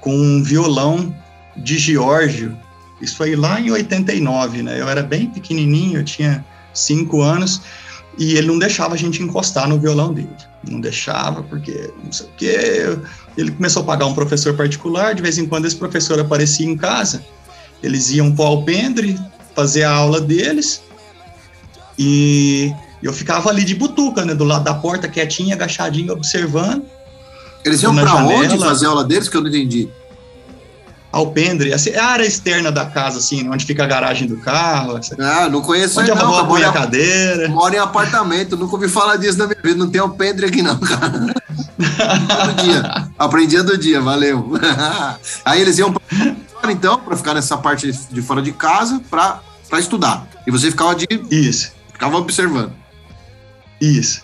com 0.00 0.14
um 0.14 0.42
violão 0.42 1.14
de 1.56 1.78
Giorgio. 1.78 2.56
Isso 3.00 3.16
foi 3.16 3.36
lá 3.36 3.60
em 3.60 3.70
89, 3.70 4.62
né? 4.62 4.80
Eu 4.80 4.88
era 4.88 5.02
bem 5.02 5.26
pequenininho, 5.26 6.00
eu 6.00 6.04
tinha 6.04 6.44
cinco 6.72 7.22
anos 7.22 7.62
e 8.18 8.36
ele 8.36 8.48
não 8.48 8.58
deixava 8.58 8.94
a 8.94 8.98
gente 8.98 9.22
encostar 9.22 9.68
no 9.68 9.78
violão 9.78 10.12
dele. 10.12 10.28
Não 10.68 10.80
deixava, 10.80 11.42
porque 11.42 11.90
não 12.04 12.12
sei 12.12 12.26
o 12.26 12.30
quê. 12.36 12.98
Ele 13.36 13.50
começou 13.50 13.82
a 13.82 13.86
pagar 13.86 14.06
um 14.06 14.14
professor 14.14 14.54
particular, 14.54 15.14
de 15.14 15.22
vez 15.22 15.38
em 15.38 15.46
quando 15.46 15.66
esse 15.66 15.76
professor 15.76 16.18
aparecia 16.20 16.66
em 16.66 16.76
casa. 16.76 17.24
Eles 17.82 18.10
iam 18.10 18.30
para 18.32 18.44
o 18.44 18.48
alpendre, 18.48 19.18
fazer 19.54 19.84
a 19.84 19.92
aula 19.92 20.20
deles, 20.20 20.82
e 21.98 22.72
eu 23.06 23.12
ficava 23.12 23.48
ali 23.50 23.64
de 23.64 23.74
butuca, 23.74 24.24
né, 24.24 24.34
do 24.34 24.44
lado 24.44 24.64
da 24.64 24.74
porta, 24.74 25.08
quietinho, 25.08 25.54
agachadinho, 25.54 26.12
observando. 26.12 26.84
Eles 27.64 27.82
iam 27.82 27.94
para 27.94 28.14
onde 28.14 28.58
fazer 28.58 28.86
aula 28.86 29.04
deles, 29.04 29.28
que 29.28 29.36
eu 29.36 29.40
não 29.40 29.48
entendi? 29.48 29.88
alpendre, 31.12 31.72
assim, 31.72 31.90
é 31.90 31.98
a 31.98 32.06
área 32.06 32.24
externa 32.24 32.70
da 32.70 32.86
casa, 32.86 33.18
assim, 33.18 33.48
onde 33.48 33.64
fica 33.64 33.82
a 33.82 33.86
garagem 33.86 34.28
do 34.28 34.36
carro. 34.38 34.96
Assim. 34.96 35.14
Ah, 35.18 35.48
não 35.48 35.60
conheço 35.60 36.00
Onde 36.00 36.10
aí, 36.10 36.18
a 36.18 36.44
põe 36.44 36.62
a 36.62 36.72
cadeira. 36.72 37.48
Moro 37.48 37.74
em 37.74 37.78
apartamento, 37.78 38.56
nunca 38.56 38.74
ouvi 38.74 38.88
falar 38.88 39.16
disso 39.16 39.38
na 39.38 39.46
minha 39.46 39.58
vida, 39.62 39.76
não 39.76 39.90
tem 39.90 40.00
alpendre 40.00 40.46
aqui 40.46 40.62
não, 40.62 40.78
cara. 40.78 41.08
do 41.18 42.62
dia. 42.62 43.08
Aprendia 43.18 43.62
do 43.62 43.76
dia, 43.76 44.00
valeu. 44.00 44.52
aí 45.44 45.60
eles 45.60 45.78
iam 45.78 45.92
pra, 45.92 46.70
então, 46.70 46.98
para 46.98 47.16
ficar 47.16 47.34
nessa 47.34 47.56
parte 47.56 47.90
de 47.90 48.22
fora 48.22 48.40
de 48.40 48.52
casa, 48.52 49.00
para 49.10 49.40
estudar. 49.78 50.26
E 50.46 50.50
você 50.50 50.70
ficava 50.70 50.94
de... 50.94 51.06
Isso. 51.30 51.72
Ficava 51.92 52.16
observando. 52.18 52.72
Isso. 53.80 54.22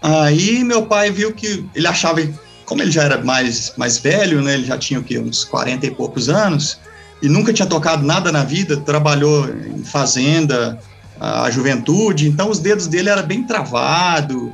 Aí 0.00 0.64
meu 0.64 0.86
pai 0.86 1.10
viu 1.10 1.32
que 1.32 1.64
ele 1.74 1.86
achava 1.86 2.20
como 2.64 2.82
ele 2.82 2.90
já 2.90 3.02
era 3.02 3.22
mais, 3.22 3.74
mais 3.76 3.98
velho, 3.98 4.40
né, 4.40 4.54
ele 4.54 4.64
já 4.64 4.78
tinha 4.78 4.98
o 4.98 5.02
quê, 5.02 5.18
uns 5.18 5.44
40 5.44 5.86
e 5.86 5.90
poucos 5.90 6.28
anos, 6.28 6.78
e 7.20 7.28
nunca 7.28 7.52
tinha 7.52 7.66
tocado 7.66 8.04
nada 8.04 8.32
na 8.32 8.44
vida, 8.44 8.78
trabalhou 8.78 9.48
em 9.48 9.84
fazenda, 9.84 10.80
a 11.20 11.50
juventude, 11.50 12.26
então 12.26 12.50
os 12.50 12.58
dedos 12.58 12.88
dele 12.88 13.08
era 13.08 13.22
bem 13.22 13.44
travado 13.44 14.52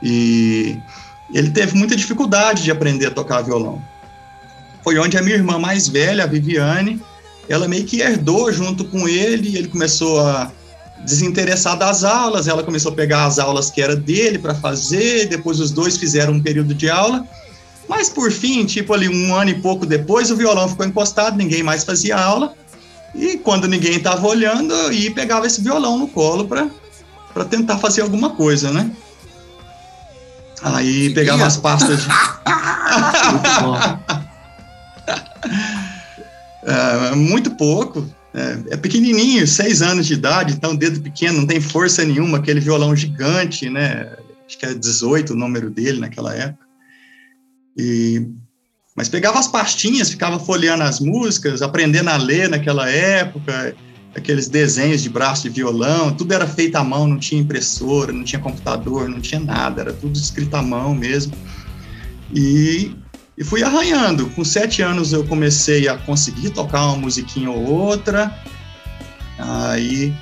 e 0.00 0.78
ele 1.32 1.50
teve 1.50 1.76
muita 1.76 1.96
dificuldade 1.96 2.62
de 2.62 2.70
aprender 2.70 3.06
a 3.06 3.10
tocar 3.10 3.42
violão. 3.42 3.82
Foi 4.84 4.96
onde 4.98 5.16
a 5.16 5.22
minha 5.22 5.34
irmã 5.34 5.58
mais 5.58 5.88
velha, 5.88 6.22
a 6.22 6.26
Viviane, 6.26 7.02
ela 7.48 7.66
meio 7.66 7.84
que 7.84 8.00
herdou 8.00 8.52
junto 8.52 8.84
com 8.84 9.08
ele, 9.08 9.56
ele 9.56 9.66
começou 9.66 10.20
a 10.20 10.52
desinteressar 11.04 11.76
das 11.78 12.02
aulas, 12.02 12.48
ela 12.48 12.62
começou 12.62 12.92
a 12.92 12.94
pegar 12.94 13.26
as 13.26 13.38
aulas 13.38 13.70
que 13.70 13.80
era 13.82 13.94
dele 13.94 14.38
para 14.38 14.54
fazer, 14.54 15.28
depois 15.28 15.60
os 15.60 15.70
dois 15.70 15.96
fizeram 15.96 16.34
um 16.34 16.40
período 16.40 16.74
de 16.74 16.88
aula, 16.88 17.26
mas 17.88 18.08
por 18.08 18.32
fim, 18.32 18.64
tipo 18.64 18.92
ali 18.94 19.08
um 19.08 19.34
ano 19.34 19.50
e 19.50 19.54
pouco 19.60 19.84
depois, 19.84 20.30
o 20.30 20.36
violão 20.36 20.68
ficou 20.68 20.86
encostado, 20.86 21.36
ninguém 21.36 21.62
mais 21.62 21.84
fazia 21.84 22.16
aula. 22.16 22.54
E 23.14 23.36
quando 23.38 23.68
ninguém 23.68 23.96
estava 23.96 24.26
olhando, 24.26 24.74
eu 24.74 24.92
ia 24.92 25.06
e 25.06 25.10
pegava 25.10 25.46
esse 25.46 25.60
violão 25.60 25.98
no 25.98 26.08
colo 26.08 26.48
para 26.48 27.44
tentar 27.44 27.78
fazer 27.78 28.00
alguma 28.02 28.30
coisa, 28.30 28.72
né? 28.72 28.90
Aí 30.62 31.12
pegava 31.14 31.46
as 31.46 31.56
pastas 31.56 32.00
de. 32.02 32.08
muito 33.30 33.60
bom. 33.60 34.24
É, 36.66 37.14
muito 37.14 37.50
pouco. 37.50 38.08
É, 38.34 38.74
é, 38.74 38.76
pequenininho, 38.76 39.46
seis 39.46 39.80
anos 39.80 40.06
de 40.06 40.14
idade, 40.14 40.54
então 40.54 40.74
dedo 40.74 41.00
pequeno, 41.00 41.38
não 41.38 41.46
tem 41.46 41.60
força 41.60 42.04
nenhuma, 42.04 42.38
aquele 42.38 42.58
violão 42.58 42.94
gigante, 42.96 43.70
né? 43.70 44.10
Acho 44.44 44.58
que 44.58 44.66
é 44.66 44.74
18 44.74 45.32
o 45.32 45.36
número 45.36 45.70
dele 45.70 46.00
naquela 46.00 46.34
época. 46.34 46.66
E, 47.78 48.26
mas 48.96 49.08
pegava 49.08 49.38
as 49.38 49.46
pastinhas, 49.46 50.10
ficava 50.10 50.40
folheando 50.40 50.82
as 50.82 50.98
músicas, 50.98 51.62
aprendendo 51.62 52.10
a 52.10 52.16
ler 52.16 52.48
naquela 52.48 52.90
época, 52.90 53.74
aqueles 54.16 54.48
desenhos 54.48 55.00
de 55.00 55.08
braço 55.08 55.44
de 55.44 55.50
violão, 55.50 56.12
tudo 56.12 56.34
era 56.34 56.46
feito 56.46 56.74
à 56.74 56.82
mão, 56.82 57.06
não 57.06 57.18
tinha 57.18 57.40
impressora, 57.40 58.12
não 58.12 58.24
tinha 58.24 58.42
computador, 58.42 59.08
não 59.08 59.20
tinha 59.20 59.40
nada, 59.40 59.80
era 59.80 59.92
tudo 59.92 60.16
escrito 60.16 60.54
à 60.54 60.62
mão 60.62 60.92
mesmo. 60.92 61.34
E, 62.34 62.96
e 63.36 63.44
fui 63.44 63.62
arranhando. 63.62 64.26
Com 64.30 64.44
sete 64.44 64.82
anos 64.82 65.12
eu 65.12 65.24
comecei 65.24 65.88
a 65.88 65.96
conseguir 65.96 66.50
tocar 66.50 66.86
uma 66.86 66.96
musiquinha 66.96 67.50
ou 67.50 67.64
outra. 67.64 68.32
Aí 69.38 70.14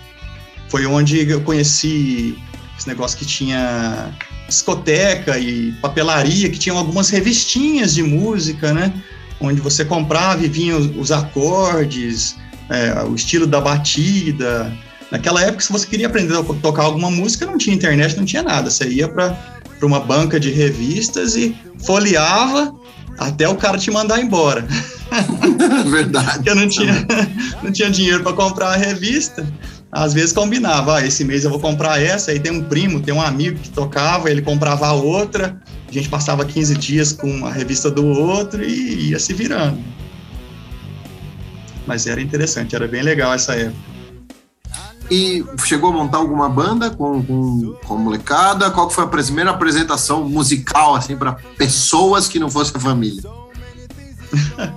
foi 0.69 0.87
onde 0.87 1.28
eu 1.28 1.40
conheci 1.42 2.37
esse 2.78 2.88
negócio 2.88 3.19
que 3.19 3.26
tinha 3.26 4.11
discoteca 4.49 5.38
e 5.38 5.73
papelaria 5.81 6.50
que 6.50 6.59
tinham 6.59 6.78
algumas 6.78 7.11
revistinhas 7.11 7.95
de 7.95 8.02
música, 8.02 8.73
né? 8.73 8.92
Onde 9.40 9.61
você 9.61 9.85
comprava 9.85 10.45
e 10.45 10.49
vinha 10.49 10.76
os, 10.76 11.11
acordes, 11.12 12.37
é, 12.71 13.02
o 13.02 13.14
estilo 13.14 13.47
da 13.47 13.61
batida. 13.61 14.73
Naquela 15.11 15.42
época, 15.42 15.62
se 15.62 15.73
você 15.73 15.87
queria 15.87 16.07
aprender 16.07 16.35
a 16.37 16.42
tocar 16.42 16.85
alguma 16.85 17.11
música, 17.11 17.45
não 17.45 17.59
tinha 17.59 17.75
internet, 17.76 18.16
não 18.16 18.25
tinha 18.25 18.42
nada. 18.42 18.71
Você 18.71 18.88
ia 18.88 19.09
para 19.09 19.37
uma 19.83 20.00
banca 20.00 20.40
de 20.40 20.50
revistas 20.50 21.35
e 21.35 21.54
folheava 21.85 22.75
até 23.19 23.49
o 23.49 23.57
cara 23.57 23.78
te 23.78 23.90
mandar 23.90 24.21
embora. 24.21 24.66
Verdade. 25.90 26.49
eu 26.49 26.54
não 26.54 26.69
tinha, 26.69 27.07
não 27.62 27.73
tinha 27.73 27.90
dinheiro 27.90 28.23
para 28.23 28.33
comprar 28.33 28.69
a 28.69 28.76
revista 28.76 29.47
às 29.92 30.14
vezes 30.14 30.33
combinava, 30.33 30.97
ah, 30.97 31.07
esse 31.07 31.23
mês 31.23 31.45
eu 31.45 31.50
vou 31.50 31.61
comprar 31.61 32.00
essa, 32.00 32.31
aí 32.31 32.40
tem 32.40 32.50
um 32.50 32.64
primo, 32.64 33.02
tem 33.02 33.12
um 33.12 33.21
amigo 33.21 33.59
que 33.59 33.69
tocava, 33.69 34.31
ele 34.31 34.40
comprava 34.40 34.87
a 34.87 34.95
outra, 34.95 35.61
a 35.87 35.92
gente 35.92 36.09
passava 36.09 36.47
15 36.47 36.78
dias 36.78 37.12
com 37.12 37.45
a 37.45 37.52
revista 37.52 37.90
do 37.90 38.07
outro 38.07 38.64
e 38.64 39.11
ia 39.11 39.19
se 39.19 39.35
virando. 39.35 39.78
Mas 41.87 42.07
era 42.07 42.23
interessante, 42.23 42.75
era 42.75 42.88
bem 42.88 43.02
legal 43.02 43.35
essa 43.35 43.54
época. 43.54 43.92
E 45.12 45.45
chegou 45.66 45.90
a 45.90 45.92
montar 45.92 46.16
alguma 46.16 46.49
banda 46.49 46.88
com, 46.88 47.23
com, 47.23 47.75
com 47.85 47.99
molecada? 47.99 48.71
Qual 48.71 48.88
foi 48.88 49.04
a 49.04 49.07
primeira 49.07 49.50
apresentação 49.50 50.26
musical 50.26 50.95
assim 50.95 51.19
para 51.19 51.35
pessoas 51.59 52.28
que 52.28 52.38
não 52.38 52.49
fossem 52.49 52.78
a 52.78 52.81
família? 52.81 53.23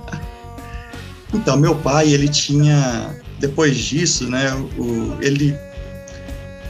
então, 1.32 1.56
meu 1.56 1.74
pai, 1.76 2.10
ele 2.10 2.28
tinha 2.28 3.16
depois 3.38 3.78
disso, 3.78 4.28
né, 4.28 4.52
o, 4.76 5.16
ele 5.22 5.56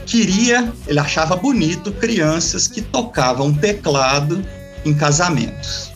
queria, 0.05 0.71
ele 0.87 0.99
achava 0.99 1.35
bonito 1.35 1.91
crianças 1.91 2.69
que 2.69 2.81
tocavam 2.81 3.53
teclado 3.53 4.41
em 4.85 4.93
casamentos. 4.93 5.91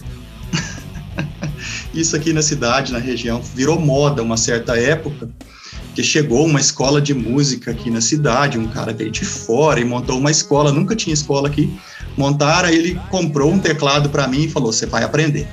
Isso 1.96 2.18
aqui 2.18 2.34
na 2.34 2.42
cidade, 2.42 2.92
na 2.92 3.00
região, 3.00 3.42
virou 3.42 3.80
moda 3.80 4.22
uma 4.22 4.36
certa 4.36 4.78
época, 4.78 5.30
que 5.94 6.04
chegou 6.04 6.46
uma 6.46 6.60
escola 6.60 7.02
de 7.02 7.14
música 7.14 7.72
aqui 7.72 7.90
na 7.90 8.02
cidade, 8.02 8.58
um 8.58 8.68
cara 8.68 8.94
veio 8.94 9.12
de 9.12 9.26
fora 9.26 9.80
e 9.80 9.86
montou 9.86 10.18
uma 10.18 10.32
escola, 10.32 10.72
nunca 10.72 10.96
tinha 10.96 11.14
escola 11.14 11.48
aqui. 11.48 11.72
Montaram, 12.18 12.70
ele 12.70 13.00
comprou 13.10 13.52
um 13.52 13.60
teclado 13.60 14.10
para 14.10 14.28
mim 14.28 14.44
e 14.44 14.50
falou: 14.50 14.72
"Você 14.72 14.86
vai 14.86 15.04
aprender". 15.04 15.48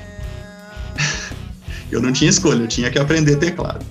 eu 1.90 2.00
não 2.00 2.12
tinha 2.12 2.30
escolha, 2.30 2.62
eu 2.62 2.68
tinha 2.68 2.90
que 2.90 2.98
aprender 2.98 3.36
teclado. 3.36 3.84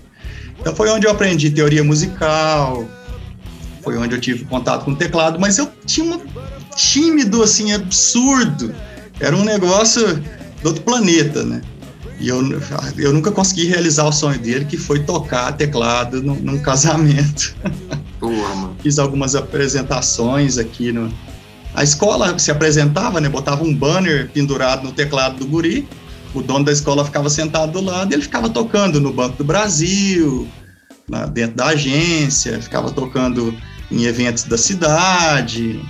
Então 0.60 0.75
foi 0.75 0.89
onde 0.89 1.06
eu 1.06 1.12
aprendi 1.12 1.50
teoria 1.50 1.84
musical, 1.84 2.88
foi 3.84 3.98
onde 3.98 4.16
eu 4.16 4.20
tive 4.20 4.46
contato 4.46 4.86
com 4.86 4.92
o 4.92 4.96
teclado, 4.96 5.39
mas 5.39 5.58
eu 5.58 5.72
tinha 5.86 6.16
um 6.16 6.22
tímido, 6.75 7.42
assim, 7.42 7.74
absurdo. 7.74 8.74
Era 9.20 9.36
um 9.36 9.44
negócio 9.44 10.16
do 10.62 10.68
outro 10.68 10.84
planeta, 10.84 11.44
né? 11.44 11.62
E 12.19 12.27
eu, 12.29 12.41
eu 12.97 13.13
nunca 13.13 13.31
consegui 13.31 13.67
realizar 13.67 14.05
o 14.05 14.12
sonho 14.12 14.39
dele, 14.39 14.65
que 14.65 14.77
foi 14.77 15.03
tocar 15.03 15.51
teclado 15.53 16.21
num, 16.21 16.36
num 16.36 16.59
casamento. 16.59 17.55
Fiz 18.81 18.97
algumas 18.97 19.36
apresentações 19.36 20.57
aqui 20.57 20.91
no. 20.91 21.13
A 21.75 21.83
escola 21.83 22.38
se 22.39 22.50
apresentava, 22.50 23.21
né? 23.21 23.29
Botava 23.29 23.63
um 23.63 23.74
banner 23.74 24.29
pendurado 24.31 24.83
no 24.83 24.91
teclado 24.91 25.38
do 25.38 25.45
guri. 25.45 25.88
O 26.33 26.41
dono 26.41 26.65
da 26.65 26.71
escola 26.71 27.05
ficava 27.05 27.29
sentado 27.29 27.71
do 27.71 27.81
lado 27.81 28.12
e 28.12 28.15
ele 28.15 28.24
ficava 28.24 28.50
tocando 28.50 29.00
no 29.00 29.13
Banco 29.13 29.38
do 29.38 29.43
Brasil, 29.43 30.47
lá 31.09 31.25
dentro 31.25 31.55
da 31.55 31.67
agência, 31.67 32.62
ficava 32.62 32.91
tocando 32.91 33.55
em 33.91 34.03
eventos 34.03 34.43
da 34.43 34.57
cidade, 34.57 35.81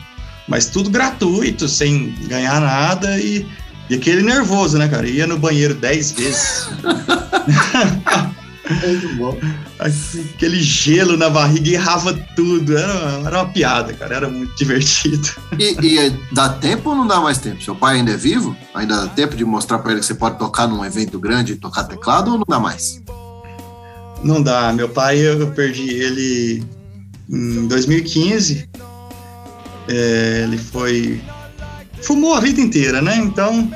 mas 0.47 0.67
tudo 0.67 0.89
gratuito, 0.89 1.67
sem 1.67 2.13
ganhar 2.27 2.61
nada 2.61 3.17
e, 3.19 3.45
e 3.89 3.95
aquele 3.95 4.21
nervoso, 4.21 4.77
né, 4.77 4.87
cara? 4.87 5.07
Ia 5.07 5.27
no 5.27 5.37
banheiro 5.37 5.73
dez 5.73 6.11
vezes. 6.11 6.69
Muito 8.69 9.15
bom. 9.15 9.37
Aquele 9.79 10.61
gelo 10.61 11.15
na 11.15 11.29
barriga 11.29 11.69
errava 11.69 12.13
tudo. 12.35 12.77
Era, 12.77 13.21
era 13.25 13.43
uma 13.43 13.49
piada, 13.49 13.93
cara. 13.93 14.15
Era 14.15 14.29
muito 14.29 14.55
divertido. 14.55 15.29
E, 15.57 15.77
e, 15.81 16.13
dá 16.31 16.49
tempo 16.49 16.89
ou 16.89 16.95
não 16.95 17.07
dá 17.07 17.19
mais 17.19 17.37
tempo? 17.37 17.63
Seu 17.63 17.75
pai 17.75 17.97
ainda 17.97 18.11
é 18.11 18.17
vivo? 18.17 18.55
Ainda 18.73 19.05
dá 19.05 19.07
tempo 19.07 19.35
de 19.35 19.45
mostrar 19.45 19.79
para 19.79 19.91
ele 19.91 20.01
que 20.01 20.05
você 20.05 20.15
pode 20.15 20.37
tocar 20.37 20.67
num 20.67 20.83
evento 20.83 21.19
grande 21.19 21.53
e 21.53 21.55
tocar 21.55 21.85
teclado 21.85 22.31
ou 22.31 22.37
não 22.39 22.45
dá 22.47 22.59
mais? 22.59 23.01
Não 24.23 24.41
dá. 24.41 24.73
Meu 24.73 24.89
pai, 24.89 25.19
eu 25.19 25.47
perdi 25.51 25.89
ele 25.89 26.63
em 27.29 27.67
2015. 27.67 28.69
É, 29.87 30.41
ele 30.43 30.57
foi. 30.57 31.21
Fumou 32.07 32.33
a 32.35 32.39
vida 32.39 32.61
inteira, 32.61 33.01
né? 33.01 33.17
Então, 33.17 33.69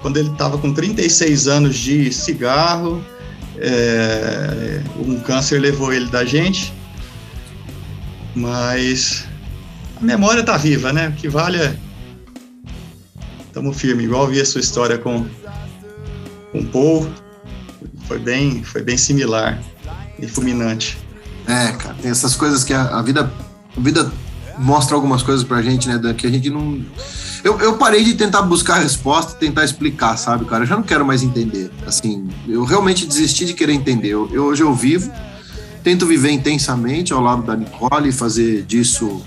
quando 0.00 0.16
ele 0.16 0.30
estava 0.30 0.56
com 0.56 0.72
36 0.72 1.46
anos 1.46 1.76
de 1.76 2.10
cigarro, 2.10 3.04
é, 3.58 4.80
um 4.96 5.20
câncer 5.20 5.60
levou 5.60 5.92
ele 5.92 6.06
da 6.06 6.24
gente, 6.24 6.72
mas 8.34 9.26
a 10.00 10.02
memória 10.02 10.42
tá 10.42 10.56
viva, 10.56 10.90
né? 10.90 11.08
O 11.08 11.12
que 11.12 11.28
vale 11.28 11.58
é. 11.58 11.76
Estamos 13.46 13.78
firmes, 13.78 14.06
igual 14.06 14.26
vi 14.26 14.40
a 14.40 14.46
sua 14.46 14.62
história 14.62 14.96
com, 14.96 15.26
com 16.50 16.64
Paul, 16.64 17.10
foi 18.06 18.18
bem, 18.18 18.64
foi 18.64 18.82
bem 18.82 18.96
similar 18.96 19.62
e 20.18 20.26
fulminante. 20.26 20.96
É, 21.46 21.72
cara, 21.72 21.94
tem 22.00 22.10
essas 22.10 22.34
coisas 22.34 22.64
que 22.64 22.72
a, 22.72 22.84
a 22.84 23.02
vida, 23.02 23.30
a 23.76 23.80
vida 23.80 24.10
mostra 24.58 24.94
algumas 24.94 25.22
coisas 25.22 25.44
pra 25.44 25.62
gente, 25.62 25.88
né, 25.88 25.98
Dan, 25.98 26.14
que 26.14 26.26
a 26.26 26.30
gente 26.30 26.50
não 26.50 26.82
eu, 27.44 27.58
eu 27.60 27.76
parei 27.76 28.04
de 28.04 28.14
tentar 28.14 28.42
buscar 28.42 28.74
a 28.74 28.78
resposta, 28.78 29.34
tentar 29.34 29.64
explicar, 29.64 30.16
sabe, 30.16 30.44
cara? 30.44 30.64
Eu 30.64 30.66
já 30.66 30.76
não 30.76 30.82
quero 30.82 31.04
mais 31.04 31.22
entender. 31.22 31.70
Assim, 31.86 32.28
eu 32.48 32.64
realmente 32.64 33.06
desisti 33.06 33.44
de 33.44 33.54
querer 33.54 33.72
entender. 33.72 34.08
Eu, 34.08 34.28
eu, 34.32 34.44
hoje 34.46 34.62
eu 34.62 34.74
vivo, 34.74 35.10
tento 35.82 36.04
viver 36.06 36.30
intensamente 36.30 37.12
ao 37.12 37.20
lado 37.20 37.42
da 37.42 37.56
Nicole 37.56 38.10
fazer 38.10 38.62
disso 38.62 39.22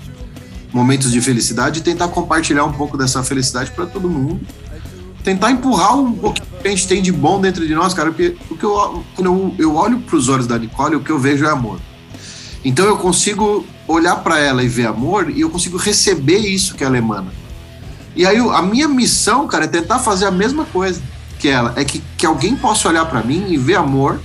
momentos 0.72 1.10
de 1.10 1.20
felicidade 1.20 1.80
e 1.80 1.82
tentar 1.82 2.08
compartilhar 2.08 2.64
um 2.64 2.72
pouco 2.72 2.96
dessa 2.96 3.22
felicidade 3.22 3.70
para 3.70 3.86
todo 3.86 4.08
mundo. 4.08 4.40
Tentar 5.24 5.50
empurrar 5.50 5.96
um 5.96 6.12
pouquinho 6.12 6.46
que 6.60 6.68
a 6.68 6.70
gente 6.70 6.88
tem 6.88 7.00
de 7.00 7.12
bom 7.12 7.40
dentro 7.40 7.66
de 7.66 7.74
nós, 7.74 7.94
cara, 7.94 8.10
porque 8.10 8.36
o 8.50 8.56
que 8.56 8.64
eu, 8.64 9.04
quando 9.14 9.26
eu, 9.26 9.54
eu 9.58 9.74
olho 9.74 10.00
para 10.00 10.16
os 10.16 10.28
olhos 10.28 10.46
da 10.46 10.58
Nicole, 10.58 10.96
o 10.96 11.00
que 11.00 11.10
eu 11.10 11.18
vejo 11.18 11.44
é 11.44 11.50
amor. 11.50 11.78
Então 12.64 12.86
eu 12.86 12.96
consigo 12.96 13.66
olhar 13.88 14.16
para 14.16 14.38
ela 14.38 14.62
e 14.62 14.68
ver 14.68 14.86
amor 14.86 15.30
e 15.30 15.40
eu 15.40 15.50
consigo 15.50 15.76
receber 15.76 16.38
isso 16.38 16.74
que 16.74 16.84
ela 16.84 16.96
emana. 16.96 17.32
E 18.14 18.26
aí 18.26 18.38
a 18.38 18.62
minha 18.62 18.88
missão, 18.88 19.46
cara, 19.46 19.64
é 19.64 19.68
tentar 19.68 19.98
fazer 19.98 20.26
a 20.26 20.30
mesma 20.30 20.64
coisa 20.66 21.00
que 21.38 21.48
ela, 21.48 21.72
é 21.76 21.84
que, 21.84 22.02
que 22.16 22.24
alguém 22.24 22.54
possa 22.54 22.88
olhar 22.88 23.04
para 23.06 23.22
mim 23.22 23.46
e 23.48 23.56
ver 23.56 23.76
amor 23.76 24.20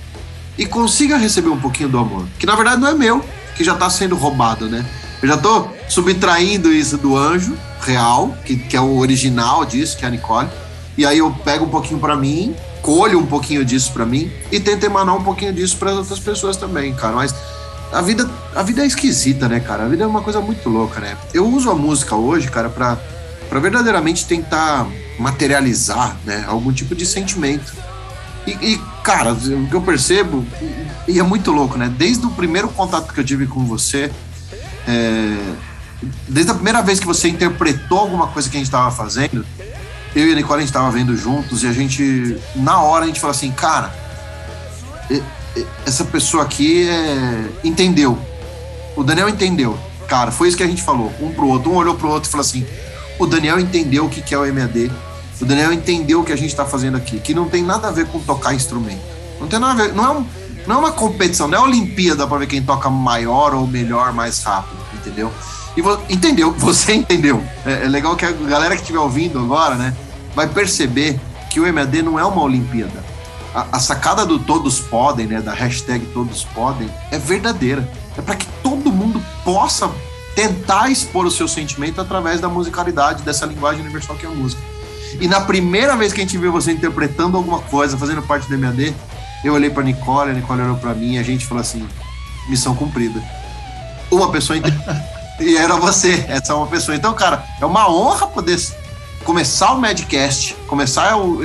e 0.57 0.65
consiga 0.65 1.17
receber 1.17 1.49
um 1.49 1.59
pouquinho 1.59 1.89
do 1.89 1.97
amor, 1.97 2.25
que 2.37 2.45
na 2.45 2.55
verdade 2.55 2.81
não 2.81 2.89
é 2.89 2.93
meu, 2.93 3.23
que 3.55 3.63
já 3.63 3.75
tá 3.75 3.89
sendo 3.89 4.15
roubado, 4.15 4.67
né? 4.67 4.85
Eu 5.21 5.27
já 5.27 5.37
tô 5.37 5.67
subtraindo 5.87 6.71
isso 6.71 6.97
do 6.97 7.17
anjo 7.17 7.57
real, 7.81 8.35
que, 8.45 8.55
que 8.55 8.75
é 8.75 8.81
o 8.81 8.97
original 8.97 9.65
disso, 9.65 9.97
que 9.97 10.05
é 10.05 10.07
a 10.07 10.11
Nicole, 10.11 10.49
e 10.97 11.05
aí 11.05 11.19
eu 11.19 11.31
pego 11.43 11.65
um 11.65 11.69
pouquinho 11.69 11.99
para 11.99 12.15
mim, 12.15 12.55
colho 12.81 13.19
um 13.19 13.25
pouquinho 13.25 13.65
disso 13.65 13.91
para 13.91 14.05
mim 14.05 14.31
e 14.51 14.59
tento 14.59 14.83
emanar 14.83 15.15
um 15.15 15.23
pouquinho 15.23 15.53
disso 15.53 15.77
para 15.77 15.91
outras 15.91 16.19
pessoas 16.19 16.57
também, 16.57 16.93
cara. 16.93 17.15
Mas 17.15 17.35
a 17.91 18.01
vida, 18.01 18.29
a 18.55 18.63
vida 18.63 18.83
é 18.83 18.85
esquisita, 18.85 19.47
né, 19.47 19.59
cara? 19.59 19.85
A 19.85 19.87
vida 19.87 20.03
é 20.03 20.07
uma 20.07 20.21
coisa 20.21 20.41
muito 20.41 20.67
louca, 20.69 20.99
né? 20.99 21.17
Eu 21.33 21.47
uso 21.47 21.69
a 21.69 21.75
música 21.75 22.15
hoje, 22.15 22.49
cara, 22.49 22.69
para 22.69 22.97
para 23.49 23.59
verdadeiramente 23.59 24.25
tentar 24.25 24.85
materializar 25.17 26.17
né, 26.25 26.45
algum 26.47 26.71
tipo 26.71 26.93
de 26.93 27.05
sentimento. 27.05 27.73
E, 28.45 28.51
e, 28.51 28.81
cara, 29.03 29.33
o 29.33 29.67
que 29.67 29.73
eu 29.73 29.81
percebo, 29.81 30.45
e 31.07 31.19
é 31.19 31.23
muito 31.23 31.51
louco, 31.51 31.77
né? 31.77 31.91
Desde 31.97 32.25
o 32.25 32.29
primeiro 32.29 32.69
contato 32.69 33.13
que 33.13 33.19
eu 33.19 33.23
tive 33.23 33.45
com 33.45 33.65
você, 33.65 34.11
é, 34.87 35.37
desde 36.27 36.51
a 36.51 36.53
primeira 36.53 36.81
vez 36.81 36.99
que 36.99 37.05
você 37.05 37.27
interpretou 37.27 37.99
alguma 37.99 38.27
coisa 38.27 38.49
que 38.49 38.55
a 38.55 38.59
gente 38.59 38.67
estava 38.67 38.91
fazendo, 38.91 39.45
eu 40.15 40.27
e 40.27 40.31
a 40.31 40.35
Nicole 40.35 40.59
a 40.59 40.61
gente 40.61 40.69
estava 40.69 40.89
vendo 40.91 41.15
juntos 41.17 41.63
e 41.63 41.67
a 41.67 41.73
gente, 41.73 42.37
na 42.55 42.81
hora, 42.81 43.03
a 43.03 43.07
gente 43.07 43.19
falou 43.19 43.35
assim, 43.35 43.51
cara, 43.51 43.93
essa 45.85 46.03
pessoa 46.05 46.43
aqui 46.43 46.87
é, 46.87 47.49
entendeu. 47.63 48.17
O 48.95 49.03
Daniel 49.03 49.29
entendeu. 49.29 49.77
Cara, 50.07 50.31
foi 50.31 50.47
isso 50.47 50.57
que 50.57 50.63
a 50.63 50.67
gente 50.67 50.81
falou, 50.81 51.11
um 51.19 51.31
pro 51.31 51.47
outro. 51.47 51.71
Um 51.71 51.75
olhou 51.75 51.95
pro 51.95 52.09
outro 52.09 52.29
e 52.29 52.31
falou 52.31 52.45
assim: 52.45 52.65
o 53.19 53.25
Daniel 53.25 53.59
entendeu 53.59 54.05
o 54.05 54.09
que 54.09 54.33
é 54.33 54.37
o 54.37 54.53
MAD, 54.53 54.91
o 55.41 55.45
Daniel 55.45 55.71
entendeu 55.71 56.21
o 56.21 56.23
que 56.23 56.31
a 56.31 56.35
gente 56.35 56.49
está 56.49 56.65
fazendo 56.65 56.97
aqui, 56.97 57.19
que 57.19 57.33
não 57.33 57.47
tem 57.47 57.63
nada 57.63 57.87
a 57.87 57.91
ver 57.91 58.07
com 58.07 58.19
tocar 58.19 58.53
instrumento. 58.53 59.01
Não 59.39 59.47
tem 59.47 59.59
nada 59.59 59.83
a 59.83 59.85
ver, 59.85 59.93
não 59.93 60.05
é, 60.05 60.09
um, 60.09 60.25
não 60.65 60.75
é 60.75 60.79
uma 60.79 60.91
competição, 60.91 61.47
não 61.47 61.57
é 61.57 61.61
Olimpíada 61.61 62.25
para 62.27 62.39
ver 62.39 62.47
quem 62.47 62.61
toca 62.61 62.89
maior 62.89 63.53
ou 63.53 63.67
melhor, 63.67 64.13
mais 64.13 64.41
rápido, 64.43 64.77
entendeu? 64.93 65.31
E 65.75 65.81
vo, 65.81 65.99
entendeu, 66.09 66.51
você 66.57 66.93
entendeu. 66.93 67.43
É, 67.65 67.85
é, 67.85 67.87
legal 67.87 68.15
que 68.15 68.25
a 68.25 68.31
galera 68.31 68.75
que 68.75 68.81
estiver 68.81 68.99
ouvindo 68.99 69.39
agora, 69.39 69.75
né, 69.75 69.95
vai 70.35 70.47
perceber 70.47 71.19
que 71.49 71.59
o 71.59 71.73
MAD 71.73 72.01
não 72.01 72.19
é 72.19 72.25
uma 72.25 72.41
Olimpíada. 72.41 73.05
A, 73.57 73.77
a 73.77 73.79
sacada 73.79 74.23
do 74.23 74.37
todos 74.37 74.79
podem, 74.79 75.25
né, 75.25 75.41
da 75.41 75.51
hashtag 75.51 76.05
todos 76.13 76.43
podem, 76.43 76.87
é 77.09 77.17
verdadeira. 77.17 77.89
É 78.15 78.21
para 78.21 78.35
que 78.35 78.45
todo 78.61 78.91
mundo 78.91 79.19
possa 79.43 79.89
tentar 80.35 80.91
expor 80.91 81.25
o 81.25 81.31
seu 81.31 81.47
sentimento 81.47 81.99
através 81.99 82.39
da 82.39 82.47
musicalidade, 82.47 83.23
dessa 83.23 83.47
linguagem 83.47 83.81
universal 83.81 84.15
que 84.15 84.27
é 84.27 84.29
a 84.29 84.31
música. 84.31 84.61
E 85.19 85.27
na 85.27 85.41
primeira 85.41 85.95
vez 85.95 86.13
que 86.13 86.21
a 86.21 86.23
gente 86.23 86.37
viu 86.37 86.51
você 86.51 86.71
interpretando 86.71 87.35
alguma 87.35 87.59
coisa, 87.61 87.97
fazendo 87.97 88.21
parte 88.21 88.47
do 88.47 88.55
MAD, 88.59 88.93
eu 89.43 89.55
olhei 89.55 89.71
para 89.71 89.81
Nicole, 89.81 90.29
a 90.29 90.33
Nicole 90.35 90.61
olhou 90.61 90.77
para 90.77 90.93
mim 90.93 91.13
e 91.13 91.17
a 91.17 91.23
gente 91.23 91.43
falou 91.43 91.61
assim: 91.61 91.83
missão 92.47 92.75
cumprida. 92.75 93.19
Uma 94.11 94.31
pessoa 94.31 94.59
e 95.41 95.57
era 95.57 95.77
você, 95.77 96.23
essa 96.27 96.53
é 96.53 96.55
uma 96.55 96.67
pessoa. 96.67 96.95
Então, 96.95 97.11
cara, 97.15 97.43
é 97.59 97.65
uma 97.65 97.89
honra 97.89 98.27
poder 98.27 98.59
começar 99.23 99.71
o 99.71 99.81
Madcast, 99.81 100.55
começar 100.67 101.17
o, 101.17 101.41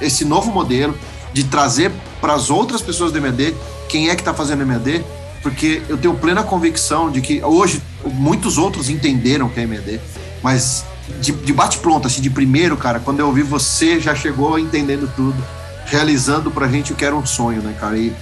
esse 0.00 0.24
novo 0.24 0.50
modelo 0.50 0.98
de 1.34 1.44
trazer 1.44 1.92
para 2.20 2.32
as 2.32 2.48
outras 2.48 2.80
pessoas 2.80 3.12
do 3.12 3.20
MAD 3.20 3.54
quem 3.88 4.08
é 4.08 4.14
que 4.14 4.22
está 4.22 4.32
fazendo 4.32 4.64
MAD, 4.64 5.04
porque 5.42 5.82
eu 5.88 5.98
tenho 5.98 6.14
plena 6.14 6.42
convicção 6.42 7.10
de 7.10 7.20
que 7.20 7.42
hoje 7.44 7.82
muitos 8.04 8.56
outros 8.56 8.88
entenderam 8.88 9.48
que 9.48 9.60
é 9.60 9.64
MD, 9.64 10.00
mas 10.42 10.84
de, 11.20 11.32
de 11.32 11.52
bate-pronto, 11.52 12.06
assim, 12.06 12.22
de 12.22 12.30
primeiro, 12.30 12.76
cara, 12.76 12.98
quando 12.98 13.20
eu 13.20 13.26
ouvi 13.26 13.42
você, 13.42 14.00
já 14.00 14.14
chegou 14.14 14.58
entendendo 14.58 15.10
tudo, 15.14 15.36
realizando 15.84 16.50
pra 16.50 16.66
gente 16.68 16.92
o 16.92 16.96
que 16.96 17.04
era 17.04 17.14
um 17.14 17.26
sonho, 17.26 17.60
né, 17.60 17.74
cara? 17.78 17.98
E, 17.98 18.12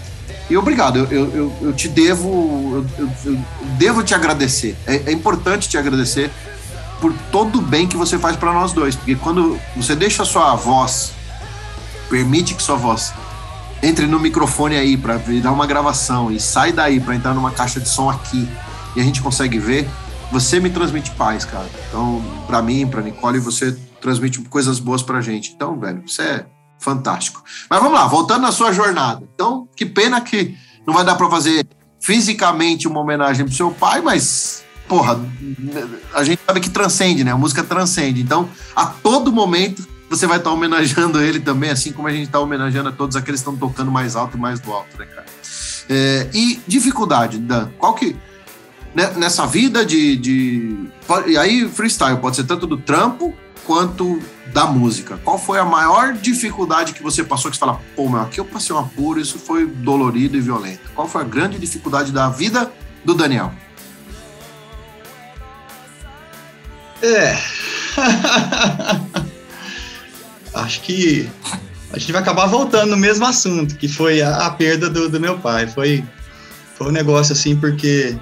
e 0.51 0.57
obrigado, 0.57 0.98
eu, 0.98 1.07
eu, 1.07 1.33
eu, 1.33 1.53
eu 1.62 1.72
te 1.72 1.88
devo, 1.88 2.85
eu, 2.98 3.09
eu, 3.25 3.38
devo 3.79 4.03
te 4.03 4.14
agradecer. 4.14 4.77
É, 4.87 5.03
é 5.07 5.12
importante 5.12 5.68
te 5.68 5.79
agradecer 5.79 6.31
por 7.01 7.12
todo 7.31 7.59
o 7.59 7.62
bem 7.62 7.87
que 7.87 7.96
você 7.96 8.18
faz 8.18 8.37
para 8.37 8.53
nós 8.53 8.72
dois, 8.72 8.96
porque 8.96 9.14
quando 9.14 9.59
você 9.77 9.94
deixa 9.94 10.22
a 10.22 10.27
sua 10.27 10.55
voz, 10.55 11.12
permite 12.12 12.55
que 12.55 12.62
sua 12.62 12.77
voz 12.77 13.14
entre 13.83 14.07
no 14.07 14.20
microfone 14.20 14.77
aí 14.77 14.98
para 14.98 15.16
virar 15.16 15.51
uma 15.51 15.66
gravação 15.66 16.31
e 16.31 16.38
sai 16.38 16.70
daí 16.70 17.01
para 17.01 17.14
entrar 17.14 17.33
numa 17.33 17.51
caixa 17.51 17.81
de 17.81 17.88
som 17.88 18.11
aqui 18.11 18.46
e 18.94 19.01
a 19.01 19.03
gente 19.03 19.22
consegue 19.22 19.59
ver, 19.59 19.88
você 20.31 20.61
me 20.61 20.68
transmite 20.68 21.11
paz, 21.12 21.46
cara. 21.46 21.66
Então, 21.88 22.22
para 22.46 22.61
mim, 22.61 22.87
para 22.87 23.01
Nicole, 23.01 23.38
você 23.38 23.72
transmite 23.98 24.38
coisas 24.42 24.79
boas 24.79 25.03
pra 25.03 25.22
gente. 25.22 25.53
Então, 25.57 25.81
velho, 25.81 26.03
isso 26.05 26.20
é 26.20 26.44
fantástico. 26.79 27.42
Mas 27.70 27.81
vamos 27.81 27.98
lá, 27.98 28.07
voltando 28.07 28.46
à 28.46 28.53
sua 28.53 28.72
jornada. 28.72 29.27
Então, 29.35 29.66
que 29.75 29.87
pena 29.87 30.20
que 30.20 30.55
não 30.87 30.92
vai 30.92 31.07
dar 31.07 31.14
para 31.14 31.31
fazer 31.31 31.66
fisicamente 31.98 32.87
uma 32.87 33.01
homenagem 33.01 33.46
pro 33.46 33.55
seu 33.55 33.70
pai, 33.70 34.03
mas 34.03 34.62
porra, 34.87 35.18
a 36.12 36.22
gente 36.22 36.42
sabe 36.46 36.61
que 36.61 36.68
transcende, 36.68 37.25
né? 37.25 37.33
A 37.33 37.38
música 37.38 37.62
transcende. 37.62 38.20
Então, 38.20 38.51
a 38.77 38.85
todo 38.85 39.33
momento 39.33 39.91
você 40.12 40.27
vai 40.27 40.37
estar 40.37 40.51
tá 40.51 40.55
homenageando 40.55 41.20
ele 41.20 41.40
também, 41.40 41.70
assim 41.70 41.90
como 41.92 42.07
a 42.07 42.12
gente 42.12 42.25
está 42.25 42.38
homenageando 42.38 42.90
a 42.90 42.92
todos 42.92 43.16
aqueles 43.16 43.40
que 43.40 43.48
estão 43.48 43.57
tocando 43.57 43.90
mais 43.90 44.14
alto 44.14 44.37
e 44.37 44.40
mais 44.40 44.61
do 44.61 44.70
alto, 44.70 44.98
né, 44.98 45.07
cara? 45.07 45.27
É, 45.88 46.29
e 46.35 46.61
dificuldade, 46.66 47.38
Dan, 47.38 47.70
qual 47.79 47.94
que 47.94 48.14
né, 48.94 49.11
nessa 49.16 49.46
vida 49.46 49.87
de, 49.87 50.16
de. 50.16 50.87
E 51.27 51.37
aí, 51.38 51.66
freestyle 51.68 52.18
pode 52.18 52.37
ser 52.37 52.44
tanto 52.44 52.66
do 52.66 52.77
trampo 52.77 53.35
quanto 53.64 54.20
da 54.53 54.66
música. 54.66 55.18
Qual 55.25 55.38
foi 55.38 55.59
a 55.59 55.64
maior 55.64 56.12
dificuldade 56.12 56.92
que 56.92 57.03
você 57.03 57.25
passou 57.25 57.51
que 57.51 57.57
você 57.57 57.61
fala, 57.61 57.81
pô, 57.96 58.09
meu, 58.09 58.20
aqui 58.20 58.38
eu 58.38 58.44
passei 58.44 58.77
um 58.77 58.79
apuro, 58.79 59.18
isso 59.18 59.38
foi 59.38 59.66
dolorido 59.66 60.37
e 60.37 60.40
violento. 60.40 60.90
Qual 60.94 61.09
foi 61.09 61.22
a 61.22 61.25
grande 61.25 61.59
dificuldade 61.59 62.12
da 62.12 62.29
vida 62.29 62.70
do 63.03 63.14
Daniel? 63.14 63.51
É. 67.01 67.38
Acho 70.54 70.80
que 70.82 71.28
a 71.92 71.98
gente 71.98 72.12
vai 72.12 72.22
acabar 72.22 72.46
voltando 72.46 72.90
no 72.90 72.96
mesmo 72.96 73.26
assunto, 73.26 73.76
que 73.76 73.88
foi 73.88 74.22
a, 74.22 74.46
a 74.46 74.50
perda 74.50 74.88
do, 74.88 75.08
do, 75.08 75.20
meu 75.20 75.38
pai. 75.38 75.66
Foi, 75.66 76.04
foi 76.76 76.88
um 76.88 76.92
negócio 76.92 77.32
assim, 77.32 77.56
porque 77.56 78.16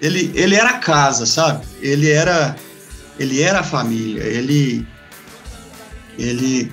ele, 0.00 0.30
ele 0.34 0.54
era 0.54 0.74
casa, 0.74 1.26
sabe? 1.26 1.66
Ele 1.80 2.10
era, 2.10 2.56
ele 3.18 3.42
era 3.42 3.60
a 3.60 3.64
família. 3.64 4.22
Ele, 4.22 4.86
ele 6.18 6.72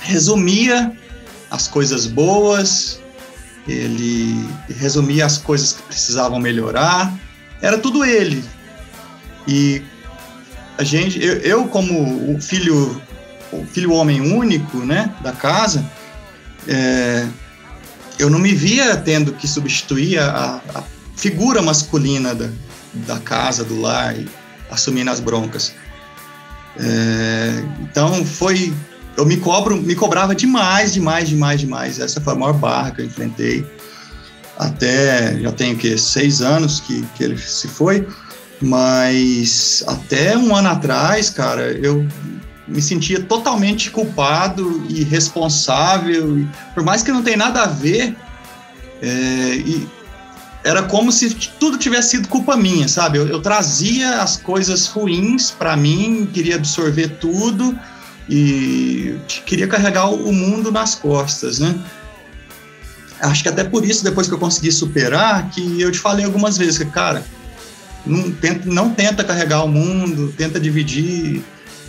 resumia 0.00 0.92
as 1.50 1.68
coisas 1.68 2.06
boas, 2.06 3.00
ele 3.68 4.48
resumia 4.78 5.26
as 5.26 5.38
coisas 5.38 5.74
que 5.74 5.82
precisavam 5.82 6.40
melhorar. 6.40 7.12
Era 7.60 7.78
tudo 7.78 8.04
ele. 8.04 8.42
E 9.46 9.82
a 10.78 10.82
gente, 10.82 11.22
eu, 11.22 11.34
eu 11.38 11.68
como 11.68 12.34
o 12.34 12.40
filho, 12.40 13.00
o 13.52 13.66
filho 13.66 13.92
homem 13.92 14.20
único, 14.20 14.78
né, 14.78 15.14
da 15.22 15.32
casa, 15.32 15.84
é, 16.66 17.26
eu 18.18 18.30
não 18.30 18.38
me 18.38 18.54
via 18.54 18.96
tendo 18.96 19.32
que 19.32 19.46
substituir 19.46 20.18
a, 20.18 20.60
a 20.74 20.82
figura 21.16 21.60
masculina 21.60 22.34
da, 22.34 22.48
da 23.06 23.18
casa, 23.18 23.64
do 23.64 23.80
lar, 23.80 24.16
e 24.16 24.28
assumindo 24.70 25.10
as 25.10 25.20
broncas. 25.20 25.72
É, 26.78 27.64
então 27.80 28.24
foi, 28.24 28.72
eu 29.16 29.26
me 29.26 29.36
cobro, 29.36 29.76
me 29.76 29.94
cobrava 29.94 30.34
demais, 30.34 30.92
demais, 30.92 31.28
demais, 31.28 31.60
demais. 31.60 31.98
Essa 31.98 32.20
foi 32.20 32.32
a 32.32 32.36
maior 32.36 32.54
barra 32.54 32.90
que 32.92 33.02
eu 33.02 33.06
enfrentei. 33.06 33.66
Até 34.58 35.38
já 35.40 35.52
tenho 35.52 35.76
que 35.76 35.96
seis 35.98 36.40
anos 36.40 36.80
que, 36.80 37.02
que 37.14 37.24
ele 37.24 37.38
se 37.38 37.68
foi. 37.68 38.06
Mas 38.60 39.82
até 39.88 40.36
um 40.36 40.54
ano 40.54 40.68
atrás, 40.68 41.28
cara, 41.28 41.72
eu 41.72 42.06
me 42.72 42.80
sentia 42.80 43.20
totalmente 43.20 43.90
culpado 43.90 44.84
e 44.88 45.04
responsável, 45.04 46.38
e, 46.38 46.48
por 46.74 46.82
mais 46.82 47.02
que 47.02 47.12
não 47.12 47.22
tenha 47.22 47.36
nada 47.36 47.62
a 47.62 47.66
ver, 47.66 48.16
é, 49.02 49.62
era 50.64 50.82
como 50.84 51.10
se 51.10 51.34
tudo 51.58 51.76
tivesse 51.76 52.10
sido 52.10 52.28
culpa 52.28 52.56
minha, 52.56 52.88
sabe? 52.88 53.18
Eu, 53.18 53.26
eu 53.26 53.40
trazia 53.40 54.22
as 54.22 54.36
coisas 54.36 54.86
ruins 54.86 55.50
para 55.50 55.76
mim, 55.76 56.28
queria 56.32 56.56
absorver 56.56 57.08
tudo 57.20 57.78
e 58.28 59.16
queria 59.44 59.66
carregar 59.66 60.08
o 60.10 60.32
mundo 60.32 60.70
nas 60.70 60.94
costas, 60.94 61.58
né? 61.58 61.74
Acho 63.20 63.42
que 63.42 63.48
até 63.48 63.62
por 63.62 63.84
isso, 63.84 64.02
depois 64.02 64.26
que 64.26 64.34
eu 64.34 64.38
consegui 64.38 64.72
superar, 64.72 65.48
que 65.50 65.80
eu 65.80 65.92
te 65.92 65.98
falei 65.98 66.24
algumas 66.24 66.56
vezes 66.56 66.78
que, 66.78 66.86
cara, 66.86 67.24
não 68.04 68.32
tenta, 68.32 68.68
não 68.68 68.90
tenta 68.90 69.22
carregar 69.22 69.64
o 69.64 69.68
mundo, 69.68 70.34
tenta 70.36 70.58
dividir. 70.58 71.42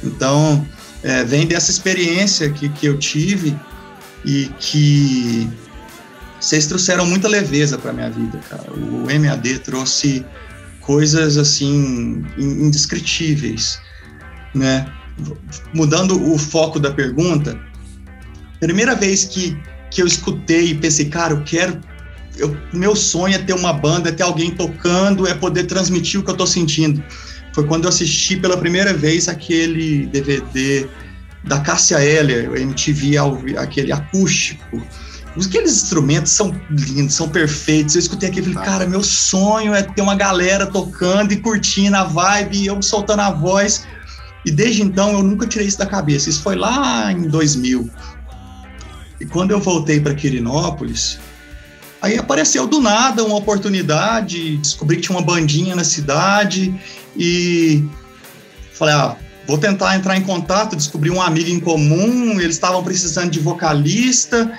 Então, 0.03 0.65
é, 1.01 1.23
vem 1.23 1.47
dessa 1.47 1.71
experiência 1.71 2.49
que, 2.49 2.69
que 2.69 2.85
eu 2.85 2.97
tive 2.97 3.55
e 4.25 4.49
que 4.59 5.49
vocês 6.39 6.67
trouxeram 6.67 7.05
muita 7.05 7.27
leveza 7.27 7.77
para 7.77 7.93
minha 7.93 8.09
vida, 8.09 8.39
cara. 8.49 8.71
O 8.73 9.07
MAD 9.07 9.59
trouxe 9.59 10.25
coisas 10.81 11.37
assim 11.37 12.25
indescritíveis, 12.37 13.79
né? 14.53 14.85
Mudando 15.73 16.33
o 16.33 16.37
foco 16.37 16.79
da 16.79 16.91
pergunta, 16.91 17.57
primeira 18.59 18.95
vez 18.95 19.23
que, 19.25 19.57
que 19.89 20.01
eu 20.01 20.07
escutei 20.07 20.71
e 20.71 20.75
pensei, 20.75 21.05
cara, 21.05 21.33
eu 21.33 21.43
quero 21.43 21.79
eu, 22.37 22.55
meu 22.73 22.95
sonho 22.95 23.35
é 23.35 23.37
ter 23.37 23.53
uma 23.53 23.71
banda, 23.71 24.09
é 24.09 24.11
ter 24.11 24.23
alguém 24.23 24.51
tocando, 24.51 25.27
é 25.27 25.33
poder 25.33 25.65
transmitir 25.65 26.19
o 26.19 26.23
que 26.23 26.29
eu 26.29 26.33
estou 26.33 26.47
sentindo. 26.47 27.03
Foi 27.53 27.65
quando 27.65 27.83
eu 27.83 27.89
assisti 27.89 28.35
pela 28.35 28.57
primeira 28.57 28.93
vez 28.93 29.29
aquele 29.29 30.07
DVD 30.07 30.87
da 31.43 31.59
Cássia 31.59 32.03
Eller, 32.03 32.49
o 32.49 32.57
MTV, 32.57 33.17
aquele 33.57 33.91
acústico. 33.91 34.81
Aqueles 35.35 35.83
instrumentos 35.83 36.31
são 36.31 36.55
lindos, 36.69 37.15
são 37.15 37.29
perfeitos. 37.29 37.95
Eu 37.95 37.99
escutei 37.99 38.29
aquilo 38.29 38.49
e 38.49 38.53
falei, 38.53 38.69
cara, 38.69 38.87
meu 38.87 39.03
sonho 39.03 39.73
é 39.73 39.83
ter 39.83 40.01
uma 40.01 40.15
galera 40.15 40.65
tocando 40.65 41.31
e 41.31 41.37
curtindo 41.37 41.95
a 41.95 42.03
vibe, 42.03 42.57
e 42.57 42.65
eu 42.67 42.81
soltando 42.81 43.21
a 43.21 43.31
voz. 43.31 43.85
E 44.45 44.51
desde 44.51 44.81
então 44.81 45.11
eu 45.11 45.23
nunca 45.23 45.47
tirei 45.47 45.67
isso 45.67 45.77
da 45.77 45.85
cabeça. 45.85 46.29
Isso 46.29 46.41
foi 46.41 46.55
lá 46.55 47.11
em 47.11 47.27
2000. 47.27 47.89
E 49.19 49.25
quando 49.25 49.51
eu 49.51 49.59
voltei 49.59 49.99
para 49.99 50.13
Quirinópolis, 50.13 51.19
Aí 52.03 52.17
apareceu 52.17 52.67
do 52.67 52.81
nada 52.81 53.23
uma 53.23 53.37
oportunidade, 53.37 54.57
descobri 54.57 54.97
que 54.97 55.03
tinha 55.03 55.17
uma 55.17 55.25
bandinha 55.25 55.73
na 55.73 55.85
cidade 55.85 56.75
e 57.15 57.81
falei, 58.73 58.93
ah, 58.93 59.15
vou 59.47 59.57
tentar 59.57 59.95
entrar 59.95 60.17
em 60.17 60.21
contato, 60.21 60.75
descobri 60.75 61.09
um 61.09 61.21
amigo 61.21 61.49
em 61.49 61.61
comum, 61.61 62.41
eles 62.41 62.55
estavam 62.55 62.83
precisando 62.83 63.31
de 63.31 63.39
vocalista 63.39 64.51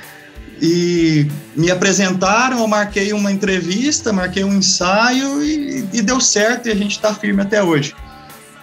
e 0.58 1.30
me 1.54 1.70
apresentaram, 1.70 2.60
eu 2.60 2.66
marquei 2.66 3.12
uma 3.12 3.30
entrevista, 3.30 4.10
marquei 4.10 4.42
um 4.42 4.54
ensaio 4.54 5.42
e, 5.42 5.86
e 5.92 6.00
deu 6.00 6.22
certo 6.22 6.68
e 6.68 6.72
a 6.72 6.74
gente 6.74 6.92
está 6.92 7.12
firme 7.12 7.42
até 7.42 7.62
hoje. 7.62 7.94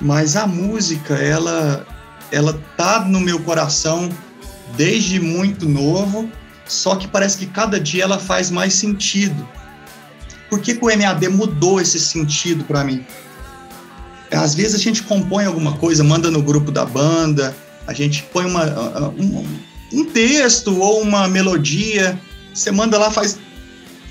Mas 0.02 0.36
a 0.36 0.48
música, 0.48 1.13
ela, 1.13 1.86
ela 2.32 2.60
tá 2.76 3.02
no 3.02 3.20
meu 3.20 3.41
coração 3.41 4.10
desde 4.76 5.20
muito 5.20 5.70
novo 5.70 6.28
só 6.71 6.95
que 6.95 7.07
parece 7.07 7.38
que 7.38 7.45
cada 7.45 7.79
dia 7.79 8.03
ela 8.03 8.17
faz 8.17 8.49
mais 8.49 8.73
sentido. 8.73 9.47
Por 10.49 10.62
que, 10.62 10.73
que 10.73 10.84
o 10.84 10.88
MAD 10.88 11.27
mudou 11.27 11.81
esse 11.81 11.99
sentido 11.99 12.63
para 12.63 12.84
mim? 12.84 13.05
Às 14.31 14.55
vezes 14.55 14.75
a 14.75 14.77
gente 14.77 15.03
compõe 15.03 15.45
alguma 15.45 15.73
coisa, 15.73 16.03
manda 16.03 16.31
no 16.31 16.41
grupo 16.41 16.71
da 16.71 16.86
banda, 16.86 17.55
a 17.86 17.93
gente 17.93 18.23
põe 18.31 18.45
uma, 18.45 18.63
um, 19.19 19.45
um 19.91 20.05
texto 20.05 20.79
ou 20.79 21.01
uma 21.01 21.27
melodia, 21.27 22.17
você 22.53 22.71
manda 22.71 22.97
lá, 22.97 23.12
faz 23.12 23.38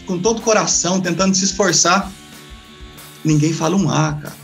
com 0.06 0.18
todo 0.18 0.40
o 0.40 0.42
coração, 0.42 1.00
tentando 1.00 1.34
se 1.34 1.44
esforçar. 1.44 2.10
Ninguém 3.24 3.54
fala 3.54 3.76
um 3.76 3.90
A, 3.90 4.12
cara. 4.14 4.34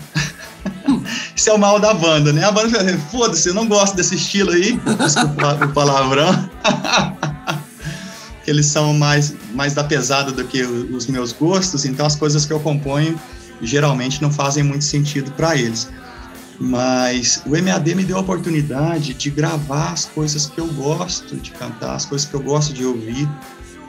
Isso 1.37 1.51
é 1.51 1.53
o 1.53 1.59
mal 1.59 1.79
da 1.79 1.93
banda, 1.93 2.33
né? 2.33 2.45
A 2.45 2.53
banda 2.53 2.71
fala, 2.71 2.99
foda-se, 3.11 3.49
eu 3.49 3.55
não 3.55 3.67
gosto 3.67 3.95
desse 3.95 4.15
estilo 4.15 4.53
aí. 4.53 4.81
Desculpa 4.99 5.67
o 5.67 5.73
palavrão. 5.73 6.49
eles 8.51 8.67
são 8.67 8.95
mais, 8.95 9.35
mais 9.55 9.75
da 9.75 9.85
pesada 9.85 10.33
do 10.33 10.45
que 10.45 10.63
os 10.63 11.07
meus 11.07 11.33
gostos, 11.33 11.85
então 11.85 12.07
as 12.07 12.15
coisas 12.15 12.45
que 12.45 12.53
eu 12.53 12.61
componho 12.61 13.19
geralmente 13.63 14.21
não 14.21 14.31
fazem 14.31 14.63
muito 14.63 14.85
sentido 14.85 15.31
para 15.33 15.57
eles. 15.57 15.89
Mas 16.59 17.43
o 17.45 17.51
MAD 17.51 17.95
me 17.95 18.05
deu 18.05 18.17
a 18.17 18.21
oportunidade 18.21 19.13
de 19.15 19.31
gravar 19.31 19.93
as 19.93 20.07
coisas 20.07 20.47
que 20.47 20.59
eu 20.59 20.67
gosto 20.69 21.37
de 21.37 21.51
cantar, 21.51 21.95
as 21.95 22.07
coisas 22.07 22.27
que 22.27 22.35
eu 22.35 22.41
gosto 22.41 22.73
de 22.73 22.85
ouvir, 22.85 23.29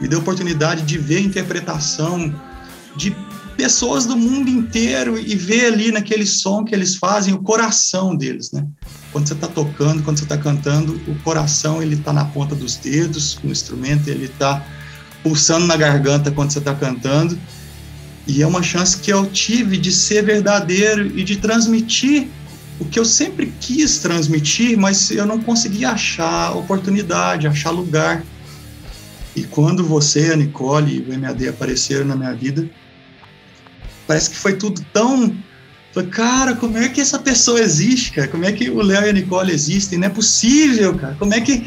me 0.01 0.07
deu 0.07 0.19
a 0.19 0.21
oportunidade 0.21 0.83
de 0.83 0.97
ver 0.97 1.17
a 1.17 1.21
interpretação 1.21 2.33
de 2.95 3.15
pessoas 3.55 4.05
do 4.05 4.15
mundo 4.15 4.49
inteiro 4.49 5.17
e 5.17 5.35
ver 5.35 5.73
ali 5.73 5.91
naquele 5.91 6.25
som 6.25 6.63
que 6.63 6.75
eles 6.75 6.95
fazem 6.95 7.33
o 7.33 7.41
coração 7.41 8.15
deles, 8.15 8.51
né? 8.51 8.67
Quando 9.17 9.29
você 9.29 9.33
está 9.33 9.47
tocando, 9.47 10.03
quando 10.03 10.19
você 10.19 10.25
está 10.25 10.37
cantando, 10.37 11.01
o 11.07 11.15
coração 11.23 11.81
ele 11.81 11.95
está 11.95 12.13
na 12.13 12.23
ponta 12.23 12.53
dos 12.53 12.75
dedos, 12.75 13.39
o 13.43 13.47
instrumento 13.47 14.07
ele 14.09 14.25
está 14.25 14.63
pulsando 15.23 15.65
na 15.65 15.75
garganta 15.75 16.29
quando 16.29 16.51
você 16.51 16.59
está 16.59 16.75
cantando. 16.75 17.35
E 18.27 18.43
é 18.43 18.45
uma 18.45 18.61
chance 18.61 18.95
que 18.95 19.11
eu 19.11 19.25
tive 19.25 19.75
de 19.75 19.91
ser 19.91 20.23
verdadeiro 20.23 21.07
e 21.17 21.23
de 21.23 21.37
transmitir 21.37 22.27
o 22.79 22.85
que 22.85 22.99
eu 22.99 23.05
sempre 23.05 23.51
quis 23.59 23.97
transmitir, 23.97 24.77
mas 24.77 25.09
eu 25.09 25.25
não 25.25 25.41
conseguia 25.41 25.93
achar 25.93 26.55
oportunidade, 26.55 27.47
achar 27.47 27.71
lugar. 27.71 28.23
E 29.35 29.45
quando 29.45 29.83
você, 29.83 30.31
a 30.31 30.35
Nicole 30.35 31.03
e 31.09 31.11
o 31.11 31.19
MAD 31.19 31.47
apareceram 31.47 32.05
na 32.05 32.15
minha 32.15 32.35
vida, 32.35 32.69
parece 34.05 34.29
que 34.29 34.35
foi 34.35 34.57
tudo 34.57 34.79
tão. 34.93 35.35
Falei, 35.97 36.11
cara, 36.11 36.55
como 36.55 36.77
é 36.77 36.89
que 36.89 37.01
essa 37.01 37.17
pessoa 37.17 37.59
existe, 37.59 38.11
cara? 38.11 38.27
Como 38.27 38.45
é 38.45 38.51
que 38.51 38.69
o 38.69 38.83
Léo 38.83 39.07
e 39.07 39.09
a 39.09 39.13
Nicole 39.13 39.51
existem? 39.51 39.97
Não 39.97 40.05
é 40.05 40.09
possível, 40.11 40.95
cara. 40.95 41.15
Como 41.17 41.33
é 41.33 41.41
que, 41.41 41.65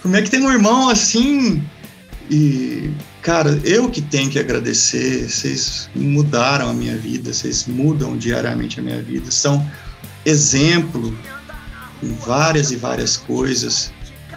como 0.00 0.14
é 0.14 0.22
que 0.22 0.30
tem 0.30 0.40
um 0.40 0.52
irmão 0.52 0.88
assim? 0.88 1.60
E, 2.30 2.88
cara, 3.20 3.60
eu 3.64 3.90
que 3.90 4.00
tenho 4.00 4.30
que 4.30 4.38
agradecer. 4.38 5.28
Vocês 5.28 5.90
mudaram 5.92 6.68
a 6.68 6.72
minha 6.72 6.96
vida, 6.96 7.32
vocês 7.32 7.66
mudam 7.66 8.16
diariamente 8.16 8.78
a 8.78 8.82
minha 8.82 9.02
vida. 9.02 9.28
São 9.28 9.68
exemplo 10.24 11.18
em 12.00 12.12
várias 12.14 12.70
e 12.70 12.76
várias 12.76 13.16
coisas. 13.16 13.90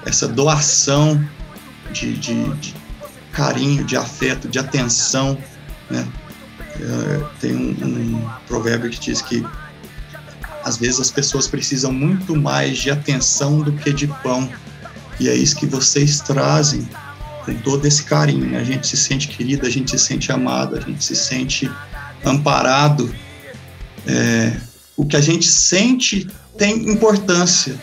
Essa 0.04 0.28
doação 0.28 1.24
de, 1.94 2.14
de, 2.14 2.56
de 2.56 2.74
carinho, 3.32 3.84
de 3.84 3.96
afeto, 3.96 4.48
de 4.48 4.58
atenção, 4.58 5.38
né? 5.92 6.08
É, 6.80 7.24
tem 7.40 7.56
um, 7.56 7.72
um 7.72 8.30
provérbio 8.48 8.90
que 8.90 9.00
diz 9.00 9.22
que 9.22 9.46
às 10.64 10.78
vezes 10.78 11.00
as 11.00 11.12
pessoas 11.12 11.48
precisam 11.48 11.92
muito 11.92 12.36
mais 12.36 12.78
de 12.78 12.90
atenção 12.92 13.62
do 13.62 13.72
que 13.72 13.92
de 13.92 14.08
pão. 14.08 14.50
E 15.20 15.30
é 15.30 15.36
isso 15.36 15.56
que 15.56 15.66
vocês 15.66 16.20
trazem 16.20 16.88
com 17.46 17.54
todo 17.56 17.86
esse 17.86 18.04
carinho. 18.04 18.46
Né? 18.48 18.60
A 18.60 18.64
gente 18.64 18.88
se 18.88 18.98
sente 18.98 19.28
querido, 19.28 19.66
a 19.66 19.70
gente 19.70 19.92
se 19.92 20.00
sente 20.00 20.32
amado, 20.32 20.78
a 20.78 20.80
gente 20.80 21.04
se 21.04 21.16
sente 21.16 21.70
amparado. 22.24 23.14
É, 24.08 24.56
o 24.96 25.06
que 25.06 25.16
a 25.16 25.22
gente 25.22 25.48
sente 25.48 26.28
tem 26.58 26.90
importância, 26.90 27.76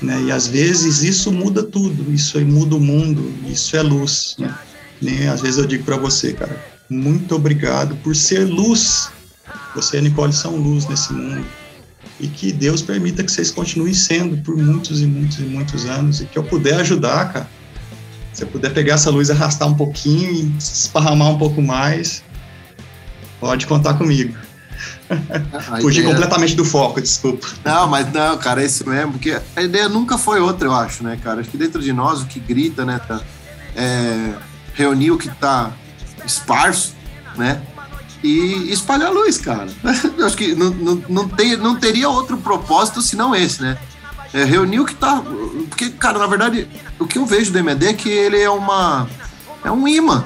né? 0.00 0.22
E 0.26 0.32
às 0.32 0.46
vezes 0.46 1.02
isso 1.02 1.30
muda 1.32 1.62
tudo, 1.62 2.12
isso 2.12 2.38
aí 2.38 2.44
muda 2.44 2.76
o 2.76 2.80
mundo, 2.80 3.32
isso 3.46 3.76
é 3.76 3.82
luz, 3.82 4.36
né? 4.38 5.28
Às 5.28 5.40
vezes 5.40 5.58
eu 5.58 5.66
digo 5.66 5.84
para 5.84 5.96
você, 5.96 6.32
cara, 6.32 6.73
muito 6.88 7.34
obrigado 7.34 7.96
por 7.96 8.14
ser 8.14 8.44
luz. 8.44 9.10
Você 9.74 9.96
e 9.96 9.98
a 10.00 10.02
Nicole 10.02 10.32
são 10.32 10.56
luz 10.56 10.86
nesse 10.86 11.12
mundo. 11.12 11.44
E 12.20 12.28
que 12.28 12.52
Deus 12.52 12.80
permita 12.80 13.24
que 13.24 13.32
vocês 13.32 13.50
continuem 13.50 13.92
sendo 13.92 14.36
por 14.38 14.56
muitos 14.56 15.00
e 15.00 15.06
muitos 15.06 15.38
e 15.38 15.42
muitos 15.42 15.86
anos 15.86 16.20
e 16.20 16.26
que 16.26 16.38
eu 16.38 16.44
puder 16.44 16.80
ajudar, 16.80 17.32
cara. 17.32 17.50
Se 18.32 18.42
eu 18.42 18.48
puder 18.48 18.72
pegar 18.72 18.94
essa 18.94 19.10
luz, 19.10 19.30
arrastar 19.30 19.68
um 19.68 19.74
pouquinho 19.74 20.30
e 20.30 20.58
esparramar 20.58 21.28
um 21.30 21.38
pouco 21.38 21.62
mais, 21.62 22.22
pode 23.40 23.66
contar 23.66 23.94
comigo. 23.94 24.34
Fugir 25.80 26.00
ideia... 26.00 26.14
completamente 26.14 26.56
do 26.56 26.64
foco, 26.64 27.00
desculpa. 27.00 27.46
Não, 27.64 27.88
mas 27.88 28.12
não, 28.12 28.36
cara, 28.38 28.62
é 28.62 28.66
isso 28.66 28.88
mesmo, 28.88 29.12
porque 29.12 29.40
a 29.54 29.62
ideia 29.62 29.88
nunca 29.88 30.18
foi 30.18 30.40
outra, 30.40 30.66
eu 30.66 30.74
acho, 30.74 31.04
né, 31.04 31.18
cara? 31.22 31.40
Acho 31.40 31.50
que 31.50 31.56
dentro 31.56 31.80
de 31.80 31.92
nós 31.92 32.22
o 32.22 32.26
que 32.26 32.40
grita, 32.40 32.84
né, 32.84 33.00
tá, 33.06 33.20
é 33.76 34.34
reunir 34.74 35.12
o 35.12 35.18
que 35.18 35.28
tá 35.28 35.72
esparso, 36.26 36.94
né? 37.36 37.60
E 38.22 38.72
espalhar 38.72 39.12
luz, 39.12 39.38
cara. 39.38 39.68
Eu 40.16 40.26
acho 40.26 40.36
que 40.36 40.54
não, 40.54 40.70
não, 40.70 41.04
não, 41.08 41.28
tem, 41.28 41.56
não 41.56 41.76
teria 41.76 42.08
outro 42.08 42.38
propósito 42.38 43.02
senão 43.02 43.34
esse, 43.34 43.60
né? 43.60 43.76
É 44.32 44.44
reunir 44.44 44.80
o 44.80 44.86
que 44.86 44.94
tá. 44.94 45.22
Porque, 45.68 45.90
cara, 45.90 46.18
na 46.18 46.26
verdade, 46.26 46.66
o 46.98 47.06
que 47.06 47.18
eu 47.18 47.26
vejo 47.26 47.52
do 47.52 47.58
MD 47.58 47.86
é 47.86 47.92
que 47.92 48.08
ele 48.08 48.40
é 48.40 48.50
uma. 48.50 49.08
É 49.62 49.70
um 49.70 49.86
imã. 49.86 50.24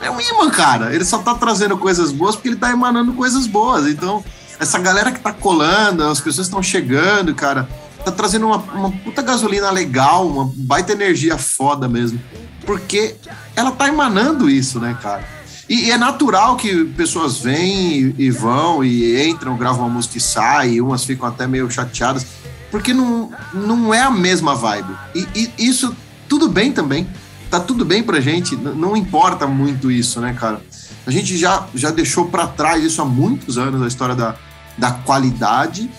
É 0.00 0.10
um 0.10 0.20
imã, 0.20 0.50
cara. 0.50 0.92
Ele 0.92 1.04
só 1.04 1.18
tá 1.18 1.34
trazendo 1.34 1.78
coisas 1.78 2.10
boas 2.10 2.34
porque 2.34 2.48
ele 2.48 2.56
tá 2.56 2.70
emanando 2.70 3.12
coisas 3.12 3.46
boas. 3.46 3.86
Então, 3.86 4.24
essa 4.58 4.78
galera 4.78 5.12
que 5.12 5.20
tá 5.20 5.32
colando, 5.32 6.04
as 6.04 6.20
pessoas 6.20 6.48
estão 6.48 6.62
chegando, 6.62 7.34
cara, 7.34 7.68
tá 8.04 8.10
trazendo 8.10 8.46
uma, 8.46 8.56
uma 8.56 8.90
puta 8.90 9.22
gasolina 9.22 9.70
legal, 9.70 10.26
uma 10.26 10.50
baita 10.54 10.92
energia 10.92 11.38
foda 11.38 11.88
mesmo. 11.88 12.20
Porque 12.64 13.16
ela 13.58 13.72
tá 13.72 13.88
emanando 13.88 14.48
isso, 14.48 14.78
né, 14.80 14.96
cara? 15.02 15.24
E, 15.68 15.86
e 15.86 15.90
é 15.90 15.98
natural 15.98 16.56
que 16.56 16.84
pessoas 16.84 17.38
vêm 17.38 17.92
e, 17.92 18.14
e, 18.18 18.30
vão 18.30 18.82
e 18.82 19.28
entram, 19.28 19.56
gravam 19.56 19.86
uma 19.86 19.94
música 19.94 20.16
e 20.18 20.20
saem, 20.20 20.74
e 20.74 20.80
umas 20.80 21.04
ficam 21.04 21.28
até 21.28 21.46
meio 21.46 21.70
chateadas, 21.70 22.26
porque 22.70 22.94
não, 22.94 23.30
não 23.52 23.92
é 23.92 24.00
a 24.00 24.10
mesma 24.10 24.54
vibe. 24.54 24.94
E, 25.14 25.50
e 25.58 25.68
isso 25.68 25.94
tudo 26.28 26.48
bem 26.48 26.72
também 26.72 27.06
tá 27.50 27.58
tudo 27.58 27.84
bem 27.84 28.02
pra 28.02 28.20
gente, 28.20 28.54
não 28.56 28.96
importa 28.96 29.46
muito 29.46 29.90
isso, 29.90 30.20
né, 30.20 30.36
cara? 30.38 30.60
A 31.06 31.10
gente 31.10 31.36
já, 31.36 31.66
já 31.74 31.90
deixou 31.90 32.26
para 32.26 32.46
trás 32.46 32.84
isso 32.84 33.00
há 33.00 33.04
muitos 33.04 33.56
anos, 33.56 33.82
a 33.82 33.86
história 33.86 34.14
da, 34.14 34.34
da 34.76 34.90
qualidade 34.90 35.90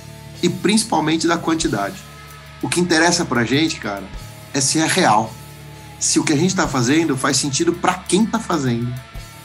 e 0.41 0.49
principalmente 0.49 1.27
da 1.27 1.37
quantidade. 1.37 1.95
O 2.61 2.69
que 2.69 2.79
interessa 2.79 3.25
pra 3.25 3.43
gente, 3.43 3.79
cara, 3.79 4.03
é 4.53 4.61
se 4.61 4.79
é 4.79 4.85
real. 4.85 5.33
Se 5.99 6.19
o 6.19 6.23
que 6.23 6.33
a 6.33 6.37
gente 6.37 6.55
tá 6.55 6.67
fazendo 6.67 7.17
faz 7.17 7.37
sentido 7.37 7.73
para 7.73 7.93
quem 7.93 8.25
tá 8.25 8.39
fazendo. 8.39 8.93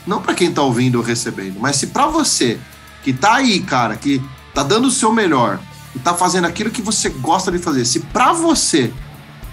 Não 0.06 0.20
para 0.20 0.34
quem 0.34 0.52
tá 0.52 0.62
ouvindo 0.62 0.96
ou 0.96 1.02
recebendo, 1.02 1.58
mas 1.58 1.76
se 1.76 1.88
para 1.88 2.06
você 2.06 2.58
que 3.02 3.12
tá 3.12 3.34
aí, 3.34 3.60
cara, 3.60 3.96
que 3.96 4.22
tá 4.52 4.62
dando 4.62 4.88
o 4.88 4.90
seu 4.90 5.12
melhor 5.12 5.58
e 5.94 5.98
tá 5.98 6.14
fazendo 6.14 6.46
aquilo 6.46 6.70
que 6.70 6.82
você 6.82 7.08
gosta 7.08 7.50
de 7.50 7.58
fazer, 7.58 7.84
se 7.84 8.00
para 8.00 8.32
você 8.32 8.92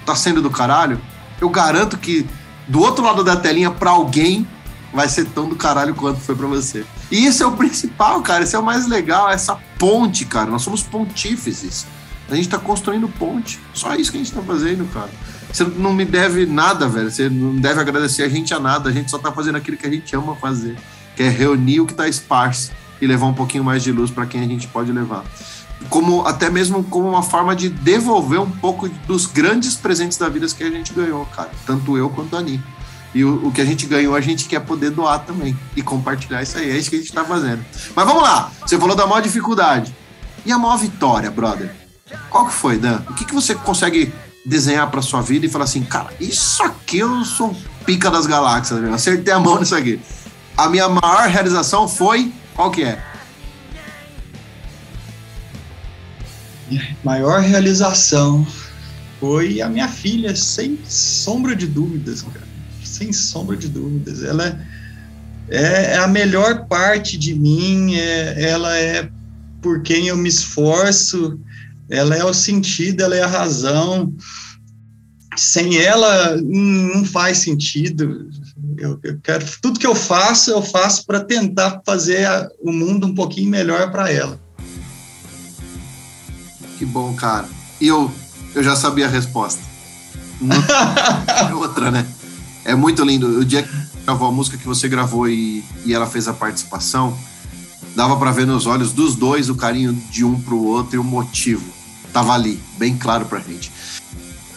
tá 0.05 0.15
sendo 0.15 0.41
do 0.41 0.49
caralho, 0.49 0.99
eu 1.39 1.49
garanto 1.49 1.97
que 1.97 2.27
do 2.67 2.79
outro 2.81 3.03
lado 3.03 3.23
da 3.23 3.35
telinha 3.35 3.71
para 3.71 3.91
alguém 3.91 4.47
vai 4.93 5.07
ser 5.07 5.25
tão 5.25 5.47
do 5.47 5.55
caralho 5.55 5.95
quanto 5.95 6.19
foi 6.19 6.35
para 6.35 6.47
você. 6.47 6.85
E 7.09 7.25
isso 7.25 7.43
é 7.43 7.47
o 7.47 7.53
principal, 7.53 8.21
cara. 8.21 8.43
Isso 8.43 8.55
é 8.55 8.59
o 8.59 8.63
mais 8.63 8.87
legal, 8.87 9.29
essa 9.29 9.55
ponte, 9.77 10.25
cara. 10.25 10.49
Nós 10.49 10.61
somos 10.61 10.83
pontífices. 10.83 11.85
A 12.29 12.35
gente 12.35 12.49
tá 12.49 12.57
construindo 12.57 13.07
ponte. 13.07 13.59
Só 13.73 13.95
isso 13.95 14.11
que 14.11 14.17
a 14.17 14.23
gente 14.23 14.33
tá 14.33 14.41
fazendo, 14.41 14.85
cara. 14.93 15.09
Você 15.51 15.63
não 15.63 15.93
me 15.93 16.05
deve 16.05 16.45
nada, 16.45 16.87
velho. 16.87 17.11
Você 17.11 17.29
não 17.29 17.55
deve 17.55 17.79
agradecer 17.79 18.23
a 18.23 18.29
gente 18.29 18.53
a 18.53 18.59
nada. 18.59 18.89
A 18.89 18.91
gente 18.91 19.11
só 19.11 19.17
tá 19.17 19.31
fazendo 19.31 19.57
aquilo 19.57 19.77
que 19.77 19.85
a 19.85 19.91
gente 19.91 20.15
ama 20.15 20.35
fazer, 20.35 20.77
que 21.15 21.23
é 21.23 21.29
reunir 21.29 21.81
o 21.81 21.85
que 21.85 21.93
tá 21.93 22.07
esparso 22.07 22.71
e 23.01 23.07
levar 23.07 23.25
um 23.25 23.33
pouquinho 23.33 23.63
mais 23.63 23.83
de 23.83 23.91
luz 23.91 24.11
para 24.11 24.25
quem 24.25 24.41
a 24.41 24.47
gente 24.47 24.67
pode 24.67 24.91
levar 24.91 25.23
como 25.89 26.25
até 26.27 26.49
mesmo 26.49 26.83
como 26.83 27.09
uma 27.09 27.23
forma 27.23 27.55
de 27.55 27.69
devolver 27.69 28.39
um 28.39 28.49
pouco 28.49 28.87
dos 29.07 29.25
grandes 29.25 29.75
presentes 29.75 30.17
da 30.17 30.29
vida 30.29 30.47
que 30.47 30.63
a 30.63 30.69
gente 30.69 30.93
ganhou, 30.93 31.25
cara. 31.25 31.49
Tanto 31.65 31.97
eu 31.97 32.09
quanto 32.09 32.35
a 32.35 32.39
Ani. 32.39 32.61
E 33.13 33.25
o, 33.25 33.47
o, 33.47 33.51
que 33.51 33.59
a 33.59 33.65
gente 33.65 33.85
ganhou, 33.85 34.15
a 34.15 34.21
gente 34.21 34.45
quer 34.45 34.61
poder 34.61 34.91
doar 34.91 35.19
também 35.19 35.57
e 35.75 35.81
compartilhar 35.81 36.41
isso 36.41 36.57
aí. 36.57 36.69
É 36.69 36.77
isso 36.77 36.89
que 36.89 36.95
a 36.95 36.99
gente 36.99 37.09
está 37.09 37.25
fazendo. 37.25 37.63
Mas 37.93 38.05
vamos 38.05 38.23
lá. 38.23 38.51
Você 38.61 38.77
falou 38.77 38.95
da 38.95 39.05
maior 39.05 39.21
dificuldade. 39.21 39.93
E 40.45 40.51
a 40.51 40.57
maior 40.57 40.77
vitória, 40.77 41.29
brother? 41.29 41.75
Qual 42.29 42.47
que 42.47 42.53
foi, 42.53 42.77
Dan? 42.77 43.01
O 43.09 43.13
que, 43.13 43.25
que 43.25 43.33
você 43.33 43.53
consegue 43.53 44.13
desenhar 44.45 44.89
para 44.89 45.01
sua 45.01 45.21
vida 45.21 45.45
e 45.45 45.49
falar 45.49 45.65
assim, 45.65 45.83
cara, 45.83 46.09
isso 46.19 46.61
aqui 46.63 46.99
eu 46.99 47.23
sou 47.23 47.55
pica 47.85 48.09
das 48.09 48.25
galáxias, 48.25 48.83
acertei 48.91 49.33
a 49.33 49.39
mão 49.39 49.59
nisso 49.59 49.75
aqui. 49.75 49.99
A 50.57 50.69
minha 50.69 50.89
maior 50.89 51.27
realização 51.27 51.87
foi, 51.87 52.33
qual 52.55 52.71
que 52.71 52.83
é? 52.83 53.01
maior 57.03 57.41
realização 57.41 58.45
foi 59.19 59.61
a 59.61 59.69
minha 59.69 59.87
filha, 59.87 60.35
sem 60.35 60.79
sombra 60.87 61.55
de 61.55 61.67
dúvidas, 61.67 62.21
cara. 62.21 62.47
Sem 62.83 63.13
sombra 63.13 63.55
de 63.55 63.67
dúvidas. 63.67 64.23
Ela 64.23 64.59
é, 65.49 65.93
é 65.93 65.97
a 65.97 66.07
melhor 66.07 66.65
parte 66.67 67.17
de 67.17 67.33
mim, 67.33 67.95
é, 67.95 68.49
ela 68.49 68.75
é 68.77 69.09
por 69.61 69.81
quem 69.81 70.07
eu 70.07 70.17
me 70.17 70.29
esforço, 70.29 71.39
ela 71.91 72.15
é 72.15 72.23
o 72.23 72.33
sentido, 72.33 73.01
ela 73.01 73.15
é 73.15 73.21
a 73.21 73.27
razão. 73.27 74.15
Sem 75.35 75.77
ela, 75.77 76.37
não 76.41 77.03
faz 77.03 77.39
sentido. 77.39 78.29
Eu, 78.77 78.97
eu 79.03 79.19
quero 79.21 79.45
tudo 79.61 79.79
que 79.79 79.85
eu 79.85 79.93
faço, 79.93 80.51
eu 80.51 80.61
faço 80.61 81.05
para 81.05 81.19
tentar 81.19 81.81
fazer 81.85 82.25
a, 82.25 82.49
o 82.61 82.71
mundo 82.71 83.07
um 83.07 83.13
pouquinho 83.13 83.49
melhor 83.49 83.91
para 83.91 84.09
ela. 84.09 84.39
Que 86.77 86.85
bom, 86.85 87.13
cara. 87.13 87.47
E 87.79 87.87
eu, 87.87 88.09
eu 88.55 88.63
já 88.63 88.75
sabia 88.75 89.05
a 89.05 89.09
resposta. 89.09 89.61
é 91.49 91.53
outra, 91.53 91.91
né? 91.91 92.07
É 92.63 92.73
muito 92.73 93.03
lindo. 93.03 93.39
O 93.39 93.45
dia 93.45 93.63
que 93.63 93.69
gravou 94.05 94.29
a 94.29 94.31
música 94.31 94.57
que 94.57 94.65
você 94.65 94.87
gravou 94.87 95.27
e, 95.27 95.63
e 95.85 95.93
ela 95.93 96.07
fez 96.07 96.27
a 96.27 96.33
participação, 96.33 97.17
dava 97.95 98.15
para 98.17 98.31
ver 98.31 98.47
nos 98.47 98.65
olhos 98.65 98.93
dos 98.93 99.15
dois 99.15 99.49
o 99.49 99.55
carinho 99.55 99.93
de 99.93 100.23
um 100.23 100.39
pro 100.39 100.57
outro 100.57 100.95
e 100.95 100.99
o 100.99 101.03
motivo. 101.03 101.80
Tava 102.13 102.33
ali, 102.33 102.61
bem 102.77 102.97
claro 102.97 103.25
pra 103.25 103.39
gente. 103.39 103.71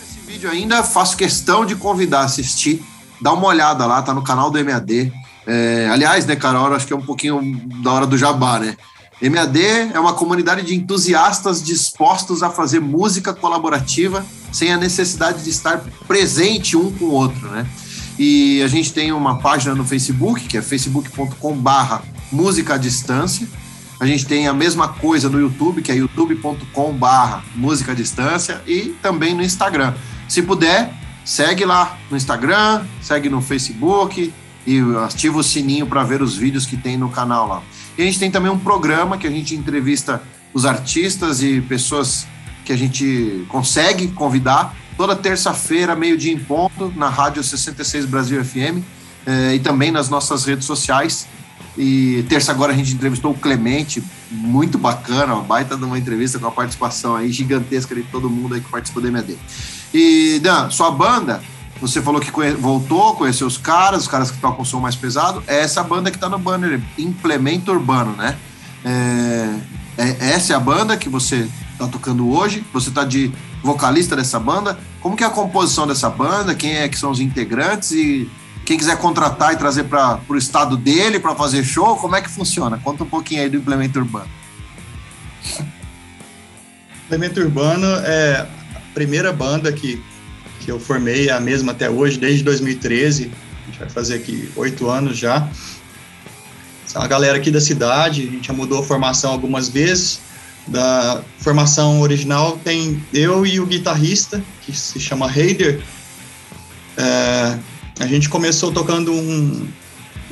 Esse 0.03 0.21
vídeo 0.27 0.51
ainda 0.51 0.83
faço 0.83 1.17
questão 1.17 1.65
de 1.65 1.77
convidar 1.77 2.21
a 2.21 2.25
assistir. 2.25 2.85
Dá 3.21 3.33
uma 3.33 3.47
olhada 3.47 3.87
lá, 3.87 4.03
tá 4.03 4.13
no 4.13 4.23
canal 4.23 4.51
do 4.51 4.63
MAD. 4.65 5.13
É, 5.47 5.89
aliás, 5.91 6.27
né, 6.27 6.37
Carol, 6.37 6.75
acho 6.75 6.87
que 6.87 6.93
é 6.93 6.97
um 6.97 7.05
pouquinho 7.05 7.41
da 7.83 7.93
hora 7.93 8.07
do 8.07 8.19
jabá, 8.19 8.59
né? 8.59 8.77
MAD 9.23 9.61
é 9.95 10.01
uma 10.01 10.13
comunidade 10.13 10.63
de 10.63 10.75
entusiastas 10.75 11.63
dispostos 11.63 12.43
a 12.43 12.51
fazer 12.51 12.81
música 12.81 13.33
colaborativa 13.33 14.25
sem 14.53 14.73
a 14.73 14.77
necessidade 14.77 15.43
de 15.45 15.51
estar 15.51 15.83
presente 16.07 16.77
um 16.77 16.91
com 16.93 17.07
o 17.07 17.13
outro, 17.13 17.49
né? 17.49 17.67
E 18.19 18.63
a 18.63 18.69
gente 18.69 18.93
tem 18.93 19.13
uma 19.13 19.39
página 19.39 19.75
no 19.75 19.85
Facebook, 19.85 20.47
que 20.47 20.57
é 20.57 20.63
facebook.com/barra 20.63 22.03
música 22.31 22.75
à 22.75 22.77
distância. 22.77 23.49
A 24.05 24.07
gente 24.07 24.27
tem 24.27 24.47
a 24.47 24.53
mesma 24.53 24.87
coisa 24.87 25.31
no 25.31 25.41
YouTube, 25.41 25.81
que 25.81 25.91
é 25.91 25.95
youtube.com/barra 25.95 27.43
música 27.55 27.93
à 27.93 27.95
distância, 27.95 28.61
e 28.67 28.95
também 29.01 29.35
no 29.35 29.43
Instagram. 29.43 29.95
Se 30.29 30.43
puder, 30.43 30.93
segue 31.25 31.65
lá 31.65 31.99
no 32.11 32.17
Instagram, 32.19 32.85
segue 33.01 33.31
no 33.31 33.41
Facebook 33.41 34.31
e 34.67 34.81
ativa 35.03 35.39
o 35.39 35.43
sininho 35.43 35.87
para 35.87 36.05
ver 36.05 36.21
os 36.21 36.37
vídeos 36.37 36.67
que 36.67 36.77
tem 36.77 36.99
no 36.99 37.09
canal 37.09 37.49
lá. 37.49 37.63
E 37.97 38.03
a 38.03 38.05
gente 38.05 38.19
tem 38.19 38.31
também 38.31 38.53
um 38.53 38.59
programa 38.59 39.17
que 39.17 39.27
a 39.27 39.31
gente 39.31 39.55
entrevista 39.55 40.21
os 40.53 40.67
artistas 40.67 41.43
e 41.43 41.63
pessoas 41.63 42.27
que 42.63 42.75
a 42.75 42.77
gente 42.77 43.47
consegue 43.49 44.09
convidar 44.09 44.77
toda 44.99 45.17
terça-feira, 45.17 45.97
meio-dia 45.97 46.31
em 46.31 46.39
ponto, 46.39 46.93
na 46.95 47.09
Rádio 47.09 47.43
66 47.43 48.05
Brasil 48.05 48.45
FM 48.45 48.85
eh, 49.25 49.55
e 49.55 49.61
também 49.61 49.91
nas 49.91 50.11
nossas 50.11 50.45
redes 50.45 50.67
sociais. 50.67 51.27
E 51.77 52.25
terça 52.29 52.53
agora 52.53 52.73
a 52.73 52.77
gente 52.77 52.95
entrevistou 52.95 53.33
o 53.33 53.35
Clemente, 53.35 54.03
muito 54.31 54.79
bacana, 54.79 55.35
uma 55.35 55.43
baita 55.43 55.77
de 55.77 55.85
uma 55.85 55.99
entrevista 55.99 56.39
com 56.39 56.47
a 56.47 56.51
participação 56.51 57.17
aí 57.17 57.33
gigantesca 57.33 57.95
de 57.95 58.03
todo 58.05 58.31
mundo 58.31 58.55
aí 58.55 58.61
que 58.61 58.71
participou 58.71 59.03
do 59.03 59.11
MAD. 59.11 59.37
E 59.93 60.41
Dan, 60.43 60.71
sua 60.71 60.91
banda 60.91 61.43
você 61.81 62.01
falou 62.01 62.21
que 62.21 62.31
conhe... 62.31 62.53
voltou, 62.53 63.15
conheceu 63.15 63.47
os 63.47 63.59
caras, 63.59 64.03
os 64.03 64.09
caras 64.09 64.31
que 64.31 64.39
tocam 64.39 64.65
som 64.65 64.81
mais 64.81 64.97
pesado. 64.97 65.43
É 65.47 65.61
essa 65.61 65.83
banda 65.83 66.11
que 66.11 66.19
tá 66.19 66.29
no 66.29 66.39
banner, 66.39 66.81
Implemento 66.99 67.73
Urbano, 67.73 68.13
né? 68.17 68.37
É... 68.85 69.59
é... 69.99 70.17
essa 70.31 70.53
é 70.53 70.57
a 70.57 70.61
banda 70.61 70.97
que 70.97 71.09
você 71.09 71.49
tá 71.77 71.87
tocando 71.87 72.31
hoje. 72.31 72.65
Você 72.73 72.91
tá 72.91 73.05
de 73.05 73.33
vocalista 73.63 74.15
dessa 74.15 74.39
banda. 74.39 74.79
Como 75.01 75.17
que 75.17 75.25
é 75.25 75.27
a 75.27 75.31
composição 75.31 75.87
dessa 75.87 76.09
banda? 76.09 76.55
Quem 76.55 76.75
é 76.75 76.89
que 76.89 76.99
são 76.99 77.11
os 77.11 77.21
integrantes? 77.21 77.91
E 77.91 78.31
quem 78.65 78.79
quiser 78.79 78.97
contratar 78.99 79.53
e 79.53 79.57
trazer 79.57 79.85
para 79.85 80.21
o 80.29 80.37
estado 80.37 80.77
dele 80.77 81.21
para 81.21 81.35
fazer 81.35 81.63
show, 81.63 81.97
como 81.97 82.17
é 82.17 82.23
que 82.23 82.31
funciona? 82.31 82.79
Conta 82.79 83.05
um 83.05 83.09
pouquinho 83.09 83.43
aí 83.43 83.49
do 83.49 83.59
Implemento 83.59 83.99
Urbano. 83.99 84.31
Implemento 87.05 87.41
Urbano 87.41 87.87
é 87.87 88.47
a 88.75 88.81
primeira 88.95 89.33
banda 89.33 89.71
que, 89.71 90.03
que 90.61 90.71
eu 90.71 90.81
formei, 90.81 91.29
é 91.29 91.33
a 91.33 91.41
mesma 91.41 91.73
até 91.73 91.91
hoje, 91.91 92.19
desde 92.19 92.43
2013. 92.43 93.31
A 93.63 93.67
gente 93.67 93.79
vai 93.79 93.91
fazer 93.91 94.15
aqui 94.15 94.51
oito 94.57 94.89
anos 94.89 95.19
já. 95.19 95.47
São 96.87 97.03
a 97.03 97.07
galera 97.07 97.37
aqui 97.37 97.51
da 97.51 97.61
cidade, 97.61 98.23
a 98.23 98.31
gente 98.31 98.47
já 98.49 98.55
mudou 98.55 98.81
a 98.81 98.83
formação 98.83 99.33
algumas 99.33 99.69
vezes. 99.69 100.21
Da 100.67 101.23
formação 101.39 102.01
original 102.01 102.59
tem 102.65 103.05
eu 103.13 103.45
e 103.45 103.61
o 103.61 103.67
guitarrista, 103.67 104.43
que 104.63 104.73
se 104.73 104.99
chama 104.99 105.31
Heider. 105.31 105.83
É, 106.97 107.59
a 107.99 108.07
gente 108.07 108.29
começou 108.29 108.73
tocando 108.73 109.13
um, 109.13 109.69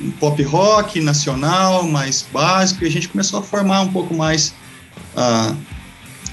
um, 0.01 0.11
pop 0.13 0.43
rock 0.43 1.01
nacional, 1.01 1.87
mais 1.87 2.25
básico, 2.33 2.85
e 2.85 2.87
a 2.89 2.91
gente 2.91 3.09
começou 3.09 3.41
a 3.41 3.43
formar 3.43 3.83
um 3.83 3.93
pouco 3.93 4.15
mais 4.15 4.55
uh, 5.17 5.57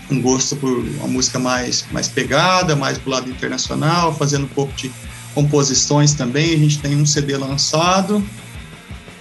um 0.09 0.21
gosto 0.21 0.55
por 0.55 0.69
uma 0.69 1.07
música 1.07 1.37
mais, 1.37 1.85
mais 1.91 2.07
pegada, 2.07 2.75
mais 2.75 2.97
pro 2.97 3.11
lado 3.11 3.29
internacional, 3.29 4.13
fazendo 4.13 4.45
um 4.45 4.49
pouco 4.49 4.73
de 4.73 4.91
composições 5.35 6.13
também. 6.13 6.53
A 6.55 6.57
gente 6.57 6.79
tem 6.79 6.95
um 6.95 7.05
CD 7.05 7.37
lançado, 7.37 8.23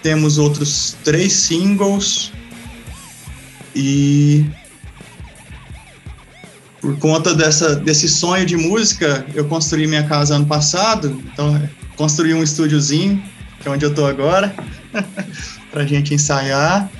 temos 0.03 0.38
outros 0.38 0.97
três 1.05 1.33
singles. 1.33 2.33
E 3.75 4.47
por 6.81 6.97
conta 6.99 7.35
dessa, 7.35 7.77
desse 7.77 8.09
sonho 8.09 8.47
de 8.47 8.57
música, 8.57 9.27
eu 9.35 9.44
construí 9.44 9.87
minha 9.87 10.07
casa 10.07 10.37
ano 10.37 10.47
passado, 10.47 11.23
então 11.33 11.55
construí 11.99 12.33
um 12.33 12.43
estúdiozinho, 12.43 13.23
que 13.61 13.69
é 13.69 13.71
onde 13.71 13.85
eu 13.85 13.91
estou 13.91 14.07
agora, 14.07 14.55
para 15.71 15.83
a 15.83 15.87
gente 15.87 16.15
ensaiar. 16.15 16.91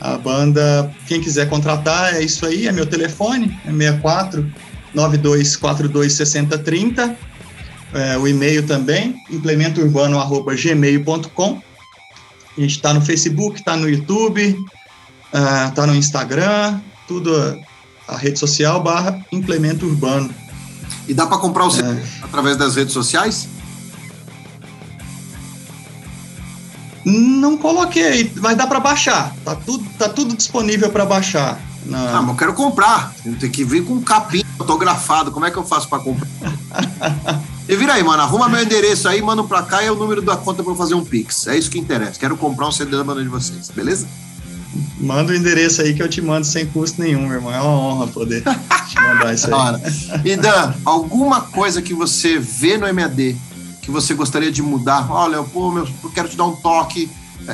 A 0.00 0.18
banda, 0.18 0.92
quem 1.06 1.20
quiser 1.20 1.48
contratar, 1.48 2.14
é 2.14 2.22
isso 2.22 2.44
aí, 2.44 2.66
é 2.66 2.72
meu 2.72 2.84
telefone, 2.84 3.56
é 3.64 3.70
64 3.70 4.44
9242 4.92 6.12
6030. 6.14 7.16
É, 7.94 8.18
o 8.18 8.26
e-mail 8.26 8.66
também, 8.66 9.14
implementourbano.gmail.com. 9.30 11.62
A 12.56 12.60
gente 12.60 12.76
está 12.76 12.92
no 12.92 13.00
Facebook, 13.02 13.60
está 13.60 13.76
no 13.76 13.88
YouTube, 13.88 14.58
está 15.68 15.84
uh, 15.84 15.86
no 15.86 15.94
Instagram, 15.94 16.80
tudo 17.06 17.32
a 18.08 18.16
rede 18.16 18.36
social 18.38 18.82
barra 18.82 19.24
implemento 19.30 19.86
urbano. 19.86 20.34
E 21.06 21.14
dá 21.14 21.26
para 21.26 21.38
comprar 21.38 21.66
o 21.66 21.80
é. 21.80 22.02
através 22.22 22.56
das 22.56 22.74
redes 22.76 22.92
sociais? 22.92 23.48
Não 27.04 27.56
coloquei, 27.56 28.32
mas 28.36 28.56
dá 28.56 28.66
para 28.66 28.80
baixar. 28.80 29.34
Tá 29.44 29.54
tudo, 29.54 29.84
tá 29.98 30.08
tudo 30.08 30.36
disponível 30.36 30.90
para 30.90 31.04
baixar. 31.04 31.60
Na... 31.84 32.18
Ah, 32.18 32.22
mas 32.22 32.30
eu 32.30 32.36
quero 32.36 32.54
comprar. 32.54 33.12
Tem 33.40 33.50
que 33.50 33.64
vir 33.64 33.84
com 33.84 33.94
um 33.94 34.02
capim 34.02 34.42
fotografado. 34.56 35.32
Como 35.32 35.44
é 35.44 35.50
que 35.50 35.56
eu 35.56 35.64
faço 35.64 35.88
para 35.88 35.98
comprar? 35.98 36.28
e 37.68 37.76
vira 37.76 37.94
aí, 37.94 38.02
mano. 38.02 38.22
Arruma 38.22 38.48
meu 38.48 38.62
endereço 38.62 39.08
aí, 39.08 39.20
manda 39.20 39.42
pra 39.42 39.62
cá 39.62 39.82
e 39.82 39.86
é 39.86 39.92
o 39.92 39.96
número 39.96 40.22
da 40.22 40.36
conta 40.36 40.62
para 40.62 40.74
fazer 40.74 40.94
um 40.94 41.04
Pix. 41.04 41.48
É 41.48 41.56
isso 41.56 41.70
que 41.70 41.78
interessa. 41.78 42.18
Quero 42.18 42.36
comprar 42.36 42.68
um 42.68 42.72
CD 42.72 42.96
da 42.96 43.04
banda 43.04 43.22
de 43.22 43.28
vocês, 43.28 43.68
beleza? 43.70 44.06
Manda 44.98 45.32
o 45.32 45.34
endereço 45.34 45.82
aí 45.82 45.92
que 45.92 46.02
eu 46.02 46.08
te 46.08 46.22
mando 46.22 46.46
sem 46.46 46.64
custo 46.66 47.02
nenhum, 47.02 47.26
meu 47.26 47.34
irmão. 47.34 47.52
É 47.52 47.60
uma 47.60 47.70
honra 47.70 48.06
poder 48.06 48.42
te 48.42 49.00
mandar 49.00 49.34
isso 49.34 49.52
aí. 49.52 50.22
E 50.24 50.36
Dan, 50.36 50.74
alguma 50.84 51.40
coisa 51.40 51.82
que 51.82 51.92
você 51.92 52.38
vê 52.38 52.78
no 52.78 52.92
MAD 52.92 53.36
que 53.82 53.90
você 53.90 54.14
gostaria 54.14 54.50
de 54.50 54.62
mudar? 54.62 55.10
Olha, 55.10 55.42
pô, 55.42 55.70
meu, 55.70 55.86
eu 56.02 56.10
quero 56.10 56.28
te 56.28 56.36
dar 56.36 56.44
um 56.44 56.54
toque. 56.54 57.10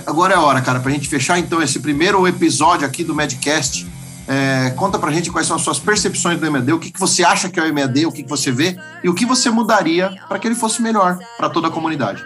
Agora 0.06 0.34
é 0.34 0.36
a 0.36 0.42
hora, 0.42 0.60
cara, 0.60 0.78
pra 0.78 0.92
gente 0.92 1.08
fechar 1.08 1.38
então 1.38 1.62
esse 1.62 1.80
primeiro 1.80 2.28
episódio 2.28 2.86
aqui 2.86 3.02
do 3.02 3.14
Medcast. 3.14 3.86
É, 4.28 4.70
conta 4.76 4.98
pra 4.98 5.10
gente 5.10 5.30
quais 5.30 5.46
são 5.46 5.56
as 5.56 5.62
suas 5.62 5.78
percepções 5.78 6.38
do 6.38 6.44
EMAD, 6.44 6.70
o 6.74 6.78
que, 6.78 6.90
que 6.90 7.00
você 7.00 7.24
acha 7.24 7.48
que 7.48 7.58
é 7.58 7.62
o 7.62 7.66
EMAD, 7.66 8.04
o 8.04 8.12
que, 8.12 8.22
que 8.22 8.28
você 8.28 8.52
vê 8.52 8.78
e 9.02 9.08
o 9.08 9.14
que 9.14 9.24
você 9.24 9.48
mudaria 9.48 10.14
para 10.28 10.38
que 10.38 10.46
ele 10.46 10.54
fosse 10.54 10.82
melhor 10.82 11.18
para 11.38 11.48
toda 11.48 11.68
a 11.68 11.70
comunidade. 11.70 12.22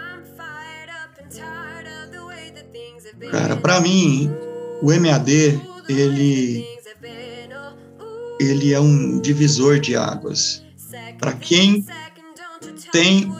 Cara, 3.31 3.55
para 3.55 3.79
mim, 3.79 4.29
o 4.81 4.91
EMAD, 4.91 5.61
ele, 5.87 6.65
ele 8.37 8.73
é 8.73 8.79
um 8.81 9.21
divisor 9.21 9.79
de 9.79 9.95
águas. 9.95 10.61
Para 11.17 11.31
quem 11.31 11.85
tem 12.91 13.31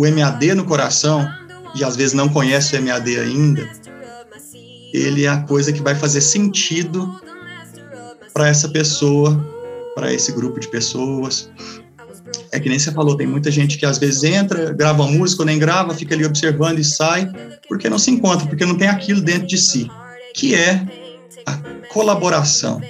o 0.00 0.10
MAD 0.10 0.54
no 0.54 0.64
coração 0.64 1.28
e 1.74 1.84
às 1.84 1.94
vezes 1.94 2.14
não 2.14 2.28
conhece 2.28 2.74
o 2.74 2.82
MAD 2.82 3.18
ainda, 3.18 3.68
ele 4.92 5.24
é 5.24 5.28
a 5.28 5.42
coisa 5.42 5.72
que 5.72 5.82
vai 5.82 5.94
fazer 5.94 6.22
sentido 6.22 7.20
para 8.32 8.48
essa 8.48 8.68
pessoa, 8.68 9.38
para 9.94 10.12
esse 10.12 10.32
grupo 10.32 10.58
de 10.58 10.68
pessoas. 10.68 11.50
É 12.50 12.58
que 12.58 12.68
nem 12.68 12.78
você 12.78 12.90
falou, 12.90 13.16
tem 13.16 13.26
muita 13.26 13.50
gente 13.50 13.76
que 13.76 13.84
às 13.84 13.98
vezes 13.98 14.24
entra, 14.24 14.72
grava 14.72 15.06
música 15.06 15.42
ou 15.42 15.46
nem 15.46 15.58
grava, 15.58 15.94
fica 15.94 16.14
ali 16.14 16.24
observando 16.24 16.78
e 16.78 16.84
sai, 16.84 17.30
porque 17.68 17.88
não 17.88 17.98
se 17.98 18.10
encontra, 18.10 18.46
porque 18.46 18.64
não 18.64 18.76
tem 18.76 18.88
aquilo 18.88 19.20
dentro 19.20 19.46
de 19.46 19.58
si, 19.58 19.88
que 20.34 20.54
é 20.54 20.84
a 21.46 21.56
colaboração, 21.92 22.80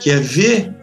que 0.00 0.10
é 0.10 0.16
ver 0.16 0.76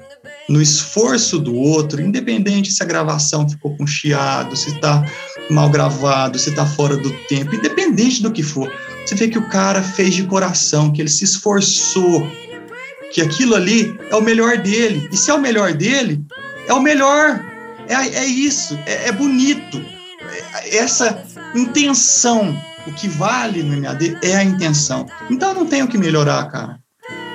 no 0.50 0.62
esforço 0.62 1.39
do 1.39 1.56
outro, 1.56 2.02
independente 2.02 2.72
se 2.72 2.84
a 2.84 2.86
gravação 2.86 3.50
ficou 3.50 3.78
com 3.78 3.88
chiado, 3.88 4.56
se 4.56 4.70
está 4.70 5.06
mal 5.49 5.69
gravado, 5.69 6.39
se 6.39 6.49
está 6.49 6.65
fora 6.65 6.95
do 6.97 7.12
tempo, 7.27 7.56
independente 7.56 8.21
do 8.21 8.32
que 8.32 8.43
for, 8.43 8.71
você 9.06 9.15
vê 9.15 9.27
que 9.27 9.38
o 9.38 9.49
cara 9.49 9.82
fez 9.82 10.13
de 10.13 10.23
coração, 10.23 10.91
que 10.91 11.01
ele 11.01 11.10
se 11.10 11.23
esforçou, 11.23 12.27
que 13.12 13.21
aquilo 13.21 13.56
ali 13.56 13.97
é 14.10 14.15
o 14.15 14.21
melhor 14.21 14.58
dele. 14.58 15.08
E 15.12 15.17
se 15.17 15.29
é 15.29 15.34
o 15.34 15.39
melhor 15.39 15.73
dele, 15.73 16.23
é 16.67 16.73
o 16.73 16.82
melhor. 16.82 17.43
É, 17.88 17.93
é 17.93 18.25
isso, 18.25 18.77
é, 18.86 19.10
é 19.10 19.12
bonito. 19.12 19.84
É, 20.56 20.77
essa 20.77 21.23
intenção, 21.53 22.58
o 22.88 22.93
que 22.93 23.08
vale 23.08 23.62
no 23.62 23.79
MAD 23.79 24.17
é 24.21 24.36
a 24.36 24.43
intenção. 24.43 25.06
Então 25.29 25.53
não 25.53 25.65
tem 25.65 25.84
o 25.84 25.88
que 25.88 25.97
melhorar, 25.97 26.45
cara. 26.49 26.79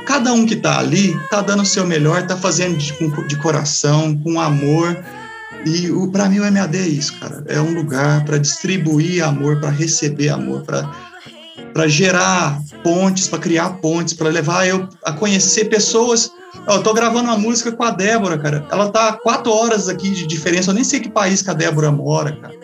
Cada 0.07 0.33
um 0.33 0.47
que 0.47 0.55
está 0.55 0.79
ali 0.79 1.15
está 1.25 1.43
dando 1.43 1.63
o 1.63 1.67
seu 1.67 1.87
melhor, 1.87 2.23
está 2.23 2.37
fazendo 2.37 2.79
de, 2.79 2.95
de 3.29 3.37
coração, 3.37 4.17
com 4.17 4.41
amor. 4.41 4.97
E 5.67 5.91
para 6.11 6.29
mim 6.29 6.39
o 6.41 6.51
MAD 6.51 6.77
é 6.77 6.87
isso, 6.87 7.19
cara. 7.19 7.45
É 7.47 7.61
um 7.61 7.75
lugar 7.75 8.25
para 8.25 8.39
distribuir 8.39 9.25
amor, 9.25 9.61
para 9.61 9.71
receber 9.71 10.29
amor, 10.29 10.63
para 10.63 11.89
gerar 11.89 12.61
pontes, 12.83 13.29
para 13.29 13.39
criar 13.39 13.71
pontes, 13.81 14.15
para 14.15 14.29
levar 14.29 14.67
eu 14.67 14.89
a 15.05 15.13
conhecer 15.13 15.67
pessoas. 15.67 16.31
Eu 16.67 16.83
tô 16.83 16.93
gravando 16.95 17.29
uma 17.29 17.39
música 17.39 17.73
com 17.73 17.83
a 17.83 17.91
Débora, 17.91 18.39
cara. 18.39 18.67
Ela 18.71 18.89
tá 18.91 19.13
quatro 19.13 19.53
horas 19.53 19.89
aqui 19.89 20.11
de 20.11 20.27
diferença. 20.27 20.71
Eu 20.71 20.75
nem 20.75 20.85
sei 20.85 21.01
que 21.01 21.11
país 21.11 21.43
que 21.43 21.51
a 21.51 21.55
Débora 21.55 21.91
mora, 21.91 22.33
cara. 22.33 22.55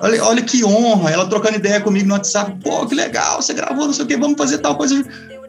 Olha, 0.00 0.24
olha 0.24 0.42
que 0.42 0.64
honra, 0.64 1.10
ela 1.10 1.26
trocando 1.26 1.56
ideia 1.56 1.80
comigo 1.80 2.06
no 2.06 2.14
WhatsApp. 2.14 2.58
Pô, 2.62 2.86
que 2.86 2.94
legal, 2.94 3.40
você 3.40 3.54
gravou, 3.54 3.86
não 3.86 3.92
sei 3.92 4.04
o 4.04 4.08
que, 4.08 4.16
vamos 4.16 4.36
fazer 4.36 4.58
tal 4.58 4.76
coisa. 4.76 5.04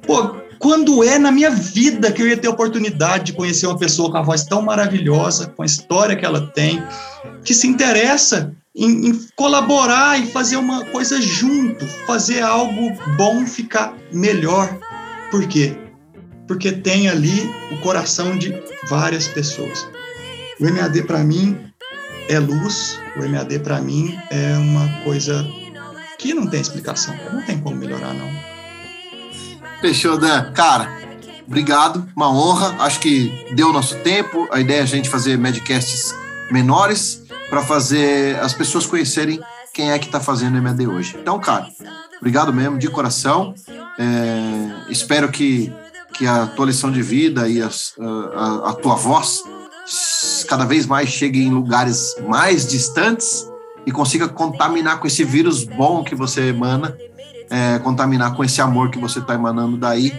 Pô, 0.05 0.35
quando 0.59 1.03
é 1.03 1.17
na 1.17 1.31
minha 1.31 1.49
vida 1.49 2.11
que 2.11 2.21
eu 2.21 2.27
ia 2.27 2.37
ter 2.37 2.47
a 2.47 2.51
oportunidade 2.51 3.25
de 3.25 3.33
conhecer 3.33 3.67
uma 3.67 3.77
pessoa 3.77 4.11
com 4.11 4.17
a 4.17 4.21
voz 4.21 4.43
tão 4.43 4.61
maravilhosa, 4.61 5.47
com 5.47 5.63
a 5.63 5.65
história 5.65 6.15
que 6.15 6.25
ela 6.25 6.47
tem, 6.47 6.83
que 7.43 7.53
se 7.53 7.67
interessa 7.67 8.53
em, 8.75 9.09
em, 9.09 9.27
colaborar 9.35 10.19
e 10.19 10.27
fazer 10.27 10.58
uma 10.58 10.83
coisa 10.85 11.21
junto, 11.21 11.85
fazer 12.06 12.41
algo 12.41 12.91
bom 13.15 13.45
ficar 13.45 13.95
melhor. 14.12 14.77
Por 15.29 15.47
quê? 15.47 15.77
Porque 16.47 16.71
tem 16.71 17.08
ali 17.08 17.49
o 17.71 17.77
coração 17.77 18.37
de 18.37 18.54
várias 18.89 19.27
pessoas. 19.27 19.87
O 20.60 20.65
MAD 20.65 21.04
para 21.04 21.23
mim 21.23 21.58
é 22.27 22.39
luz, 22.39 22.99
o 23.15 23.27
MAD 23.27 23.60
para 23.60 23.79
mim 23.81 24.17
é 24.29 24.58
uma 24.58 24.87
coisa 25.04 25.45
que 26.17 26.33
não 26.33 26.47
tem 26.47 26.62
explicação, 26.62 27.15
não 27.31 27.41
tem 27.43 27.60
como 27.60 27.75
melhorar 27.75 28.13
não. 28.13 28.42
Fechou, 29.84 30.17
Dan. 30.17 30.50
Cara, 30.54 30.90
obrigado, 31.46 32.08
uma 32.15 32.31
honra. 32.34 32.73
Acho 32.79 33.02
que 33.02 33.46
deu 33.54 33.73
nosso 33.73 33.98
tempo. 33.98 34.48
A 34.50 34.62
ideia 34.62 34.79
é 34.79 34.84
a 34.84 34.86
gente 34.86 35.10
fazer 35.10 35.38
medcasts 35.38 36.15
menores 36.50 37.21
para 37.50 37.62
fazer 37.62 38.40
as 38.40 38.54
pessoas 38.54 38.86
conhecerem 38.86 39.42
quem 39.73 39.92
é 39.92 40.00
que 40.00 40.06
está 40.06 40.21
fazendo 40.21 40.58
o 40.58 40.63
MAD 40.63 40.88
hoje. 40.88 41.17
Então, 41.19 41.38
cara, 41.38 41.67
obrigado 42.17 42.54
mesmo, 42.54 42.77
de 42.77 42.88
coração. 42.88 43.54
É, 44.00 44.90
espero 44.90 45.27
que, 45.29 45.69
que 46.13 46.25
a 46.25 46.48
tua 46.48 46.67
lição 46.67 46.90
de 46.90 47.02
vida 47.02 47.50
e 47.50 47.62
a, 47.62 47.69
a, 48.36 48.69
a 48.69 48.73
tua 48.75 48.96
voz 48.96 49.44
cada 50.48 50.63
vez 50.63 50.86
mais 50.86 51.10
chegue 51.10 51.44
em 51.44 51.50
lugares 51.50 52.15
mais 52.25 52.65
distantes 52.65 53.52
e 53.86 53.92
consiga 53.92 54.29
contaminar 54.29 55.02
com 55.02 55.08
esse 55.08 55.25
vírus 55.25 55.65
bom 55.65 56.06
que 56.06 56.15
você 56.15 56.48
emana 56.48 56.98
é, 57.50 57.79
contaminar 57.79 58.35
com 58.35 58.44
esse 58.44 58.62
amor 58.62 58.89
que 58.89 59.00
você 59.00 59.19
está 59.19 59.33
emanando 59.33 59.77
daí, 59.77 60.13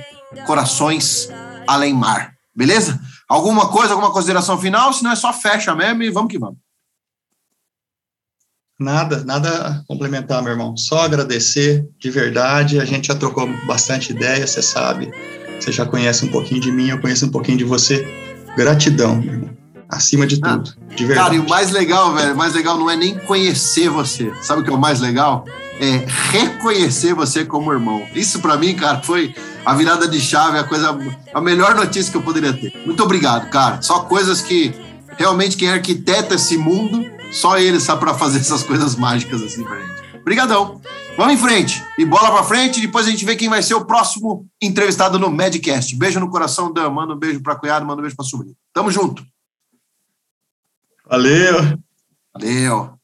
corações 0.46 1.28
além 1.66 1.94
mar. 1.94 2.34
Beleza? 2.54 3.00
Alguma 3.28 3.68
coisa, 3.68 3.92
alguma 3.92 4.12
consideração 4.12 4.58
final? 4.58 4.92
Se 4.92 5.02
não 5.02 5.12
é 5.12 5.16
só 5.16 5.32
fecha 5.32 5.74
mesmo 5.74 6.02
e 6.02 6.10
vamos 6.10 6.30
que 6.30 6.38
vamos. 6.38 6.58
Nada, 8.78 9.24
nada 9.24 9.48
a 9.48 9.84
complementar, 9.86 10.42
meu 10.42 10.52
irmão. 10.52 10.76
Só 10.76 11.02
agradecer 11.02 11.88
de 11.98 12.10
verdade. 12.10 12.80
A 12.80 12.84
gente 12.84 13.08
já 13.08 13.14
trocou 13.14 13.48
bastante 13.66 14.12
ideia, 14.12 14.46
você 14.46 14.60
sabe. 14.60 15.10
Você 15.60 15.70
já 15.70 15.86
conhece 15.86 16.24
um 16.24 16.28
pouquinho 16.30 16.60
de 16.60 16.72
mim, 16.72 16.88
eu 16.88 17.00
conheço 17.00 17.26
um 17.26 17.30
pouquinho 17.30 17.58
de 17.58 17.64
você. 17.64 18.06
Gratidão, 18.56 19.16
meu 19.16 19.32
irmão. 19.32 19.56
Acima 19.88 20.26
de 20.26 20.40
ah, 20.42 20.58
tudo. 20.58 20.74
De 20.94 21.04
verdade. 21.04 21.28
Cara, 21.28 21.34
e 21.36 21.38
o 21.38 21.48
mais 21.48 21.70
legal, 21.70 22.12
velho, 22.14 22.34
o 22.34 22.36
mais 22.36 22.52
legal 22.52 22.76
não 22.76 22.90
é 22.90 22.96
nem 22.96 23.16
conhecer 23.20 23.88
você. 23.88 24.32
Sabe 24.42 24.60
o 24.60 24.64
que 24.64 24.70
é 24.70 24.72
o 24.72 24.78
mais 24.78 25.00
legal? 25.00 25.44
É 25.80 26.06
reconhecer 26.30 27.14
você 27.14 27.44
como 27.44 27.72
irmão. 27.72 28.06
Isso 28.14 28.40
para 28.40 28.56
mim, 28.56 28.74
cara, 28.74 29.02
foi 29.02 29.34
a 29.64 29.74
virada 29.74 30.06
de 30.06 30.20
chave, 30.20 30.58
a 30.58 30.64
coisa, 30.64 30.96
a 31.32 31.40
melhor 31.40 31.74
notícia 31.74 32.10
que 32.10 32.16
eu 32.16 32.22
poderia 32.22 32.52
ter. 32.52 32.72
Muito 32.86 33.02
obrigado, 33.02 33.50
cara. 33.50 33.82
Só 33.82 34.00
coisas 34.00 34.40
que 34.40 34.72
realmente 35.16 35.56
quem 35.56 35.68
arquiteta 35.68 36.34
esse 36.34 36.56
mundo, 36.56 37.04
só 37.32 37.58
ele 37.58 37.80
sabe 37.80 38.00
para 38.00 38.14
fazer 38.14 38.38
essas 38.38 38.62
coisas 38.62 38.94
mágicas 38.94 39.42
assim 39.42 39.64
pra 39.64 39.80
gente. 39.80 40.04
Obrigadão. 40.20 40.80
Vamos 41.16 41.34
em 41.34 41.38
frente. 41.38 41.84
E 41.98 42.04
bola 42.04 42.30
para 42.30 42.42
frente, 42.42 42.80
depois 42.80 43.06
a 43.06 43.10
gente 43.10 43.24
vê 43.24 43.36
quem 43.36 43.48
vai 43.48 43.62
ser 43.62 43.74
o 43.74 43.84
próximo 43.84 44.46
entrevistado 44.60 45.18
no 45.18 45.30
Medcast. 45.30 45.94
Beijo 45.96 46.18
no 46.18 46.30
coração, 46.30 46.72
Dan. 46.72 46.90
Manda 46.90 47.14
um 47.14 47.18
beijo 47.18 47.42
para 47.42 47.56
cunhado, 47.56 47.86
manda 47.86 48.00
um 48.00 48.02
beijo 48.02 48.16
para 48.16 48.24
sobrinho. 48.24 48.56
Tamo 48.72 48.90
junto. 48.90 49.24
Valeu. 51.06 51.78
Valeu. 52.32 52.98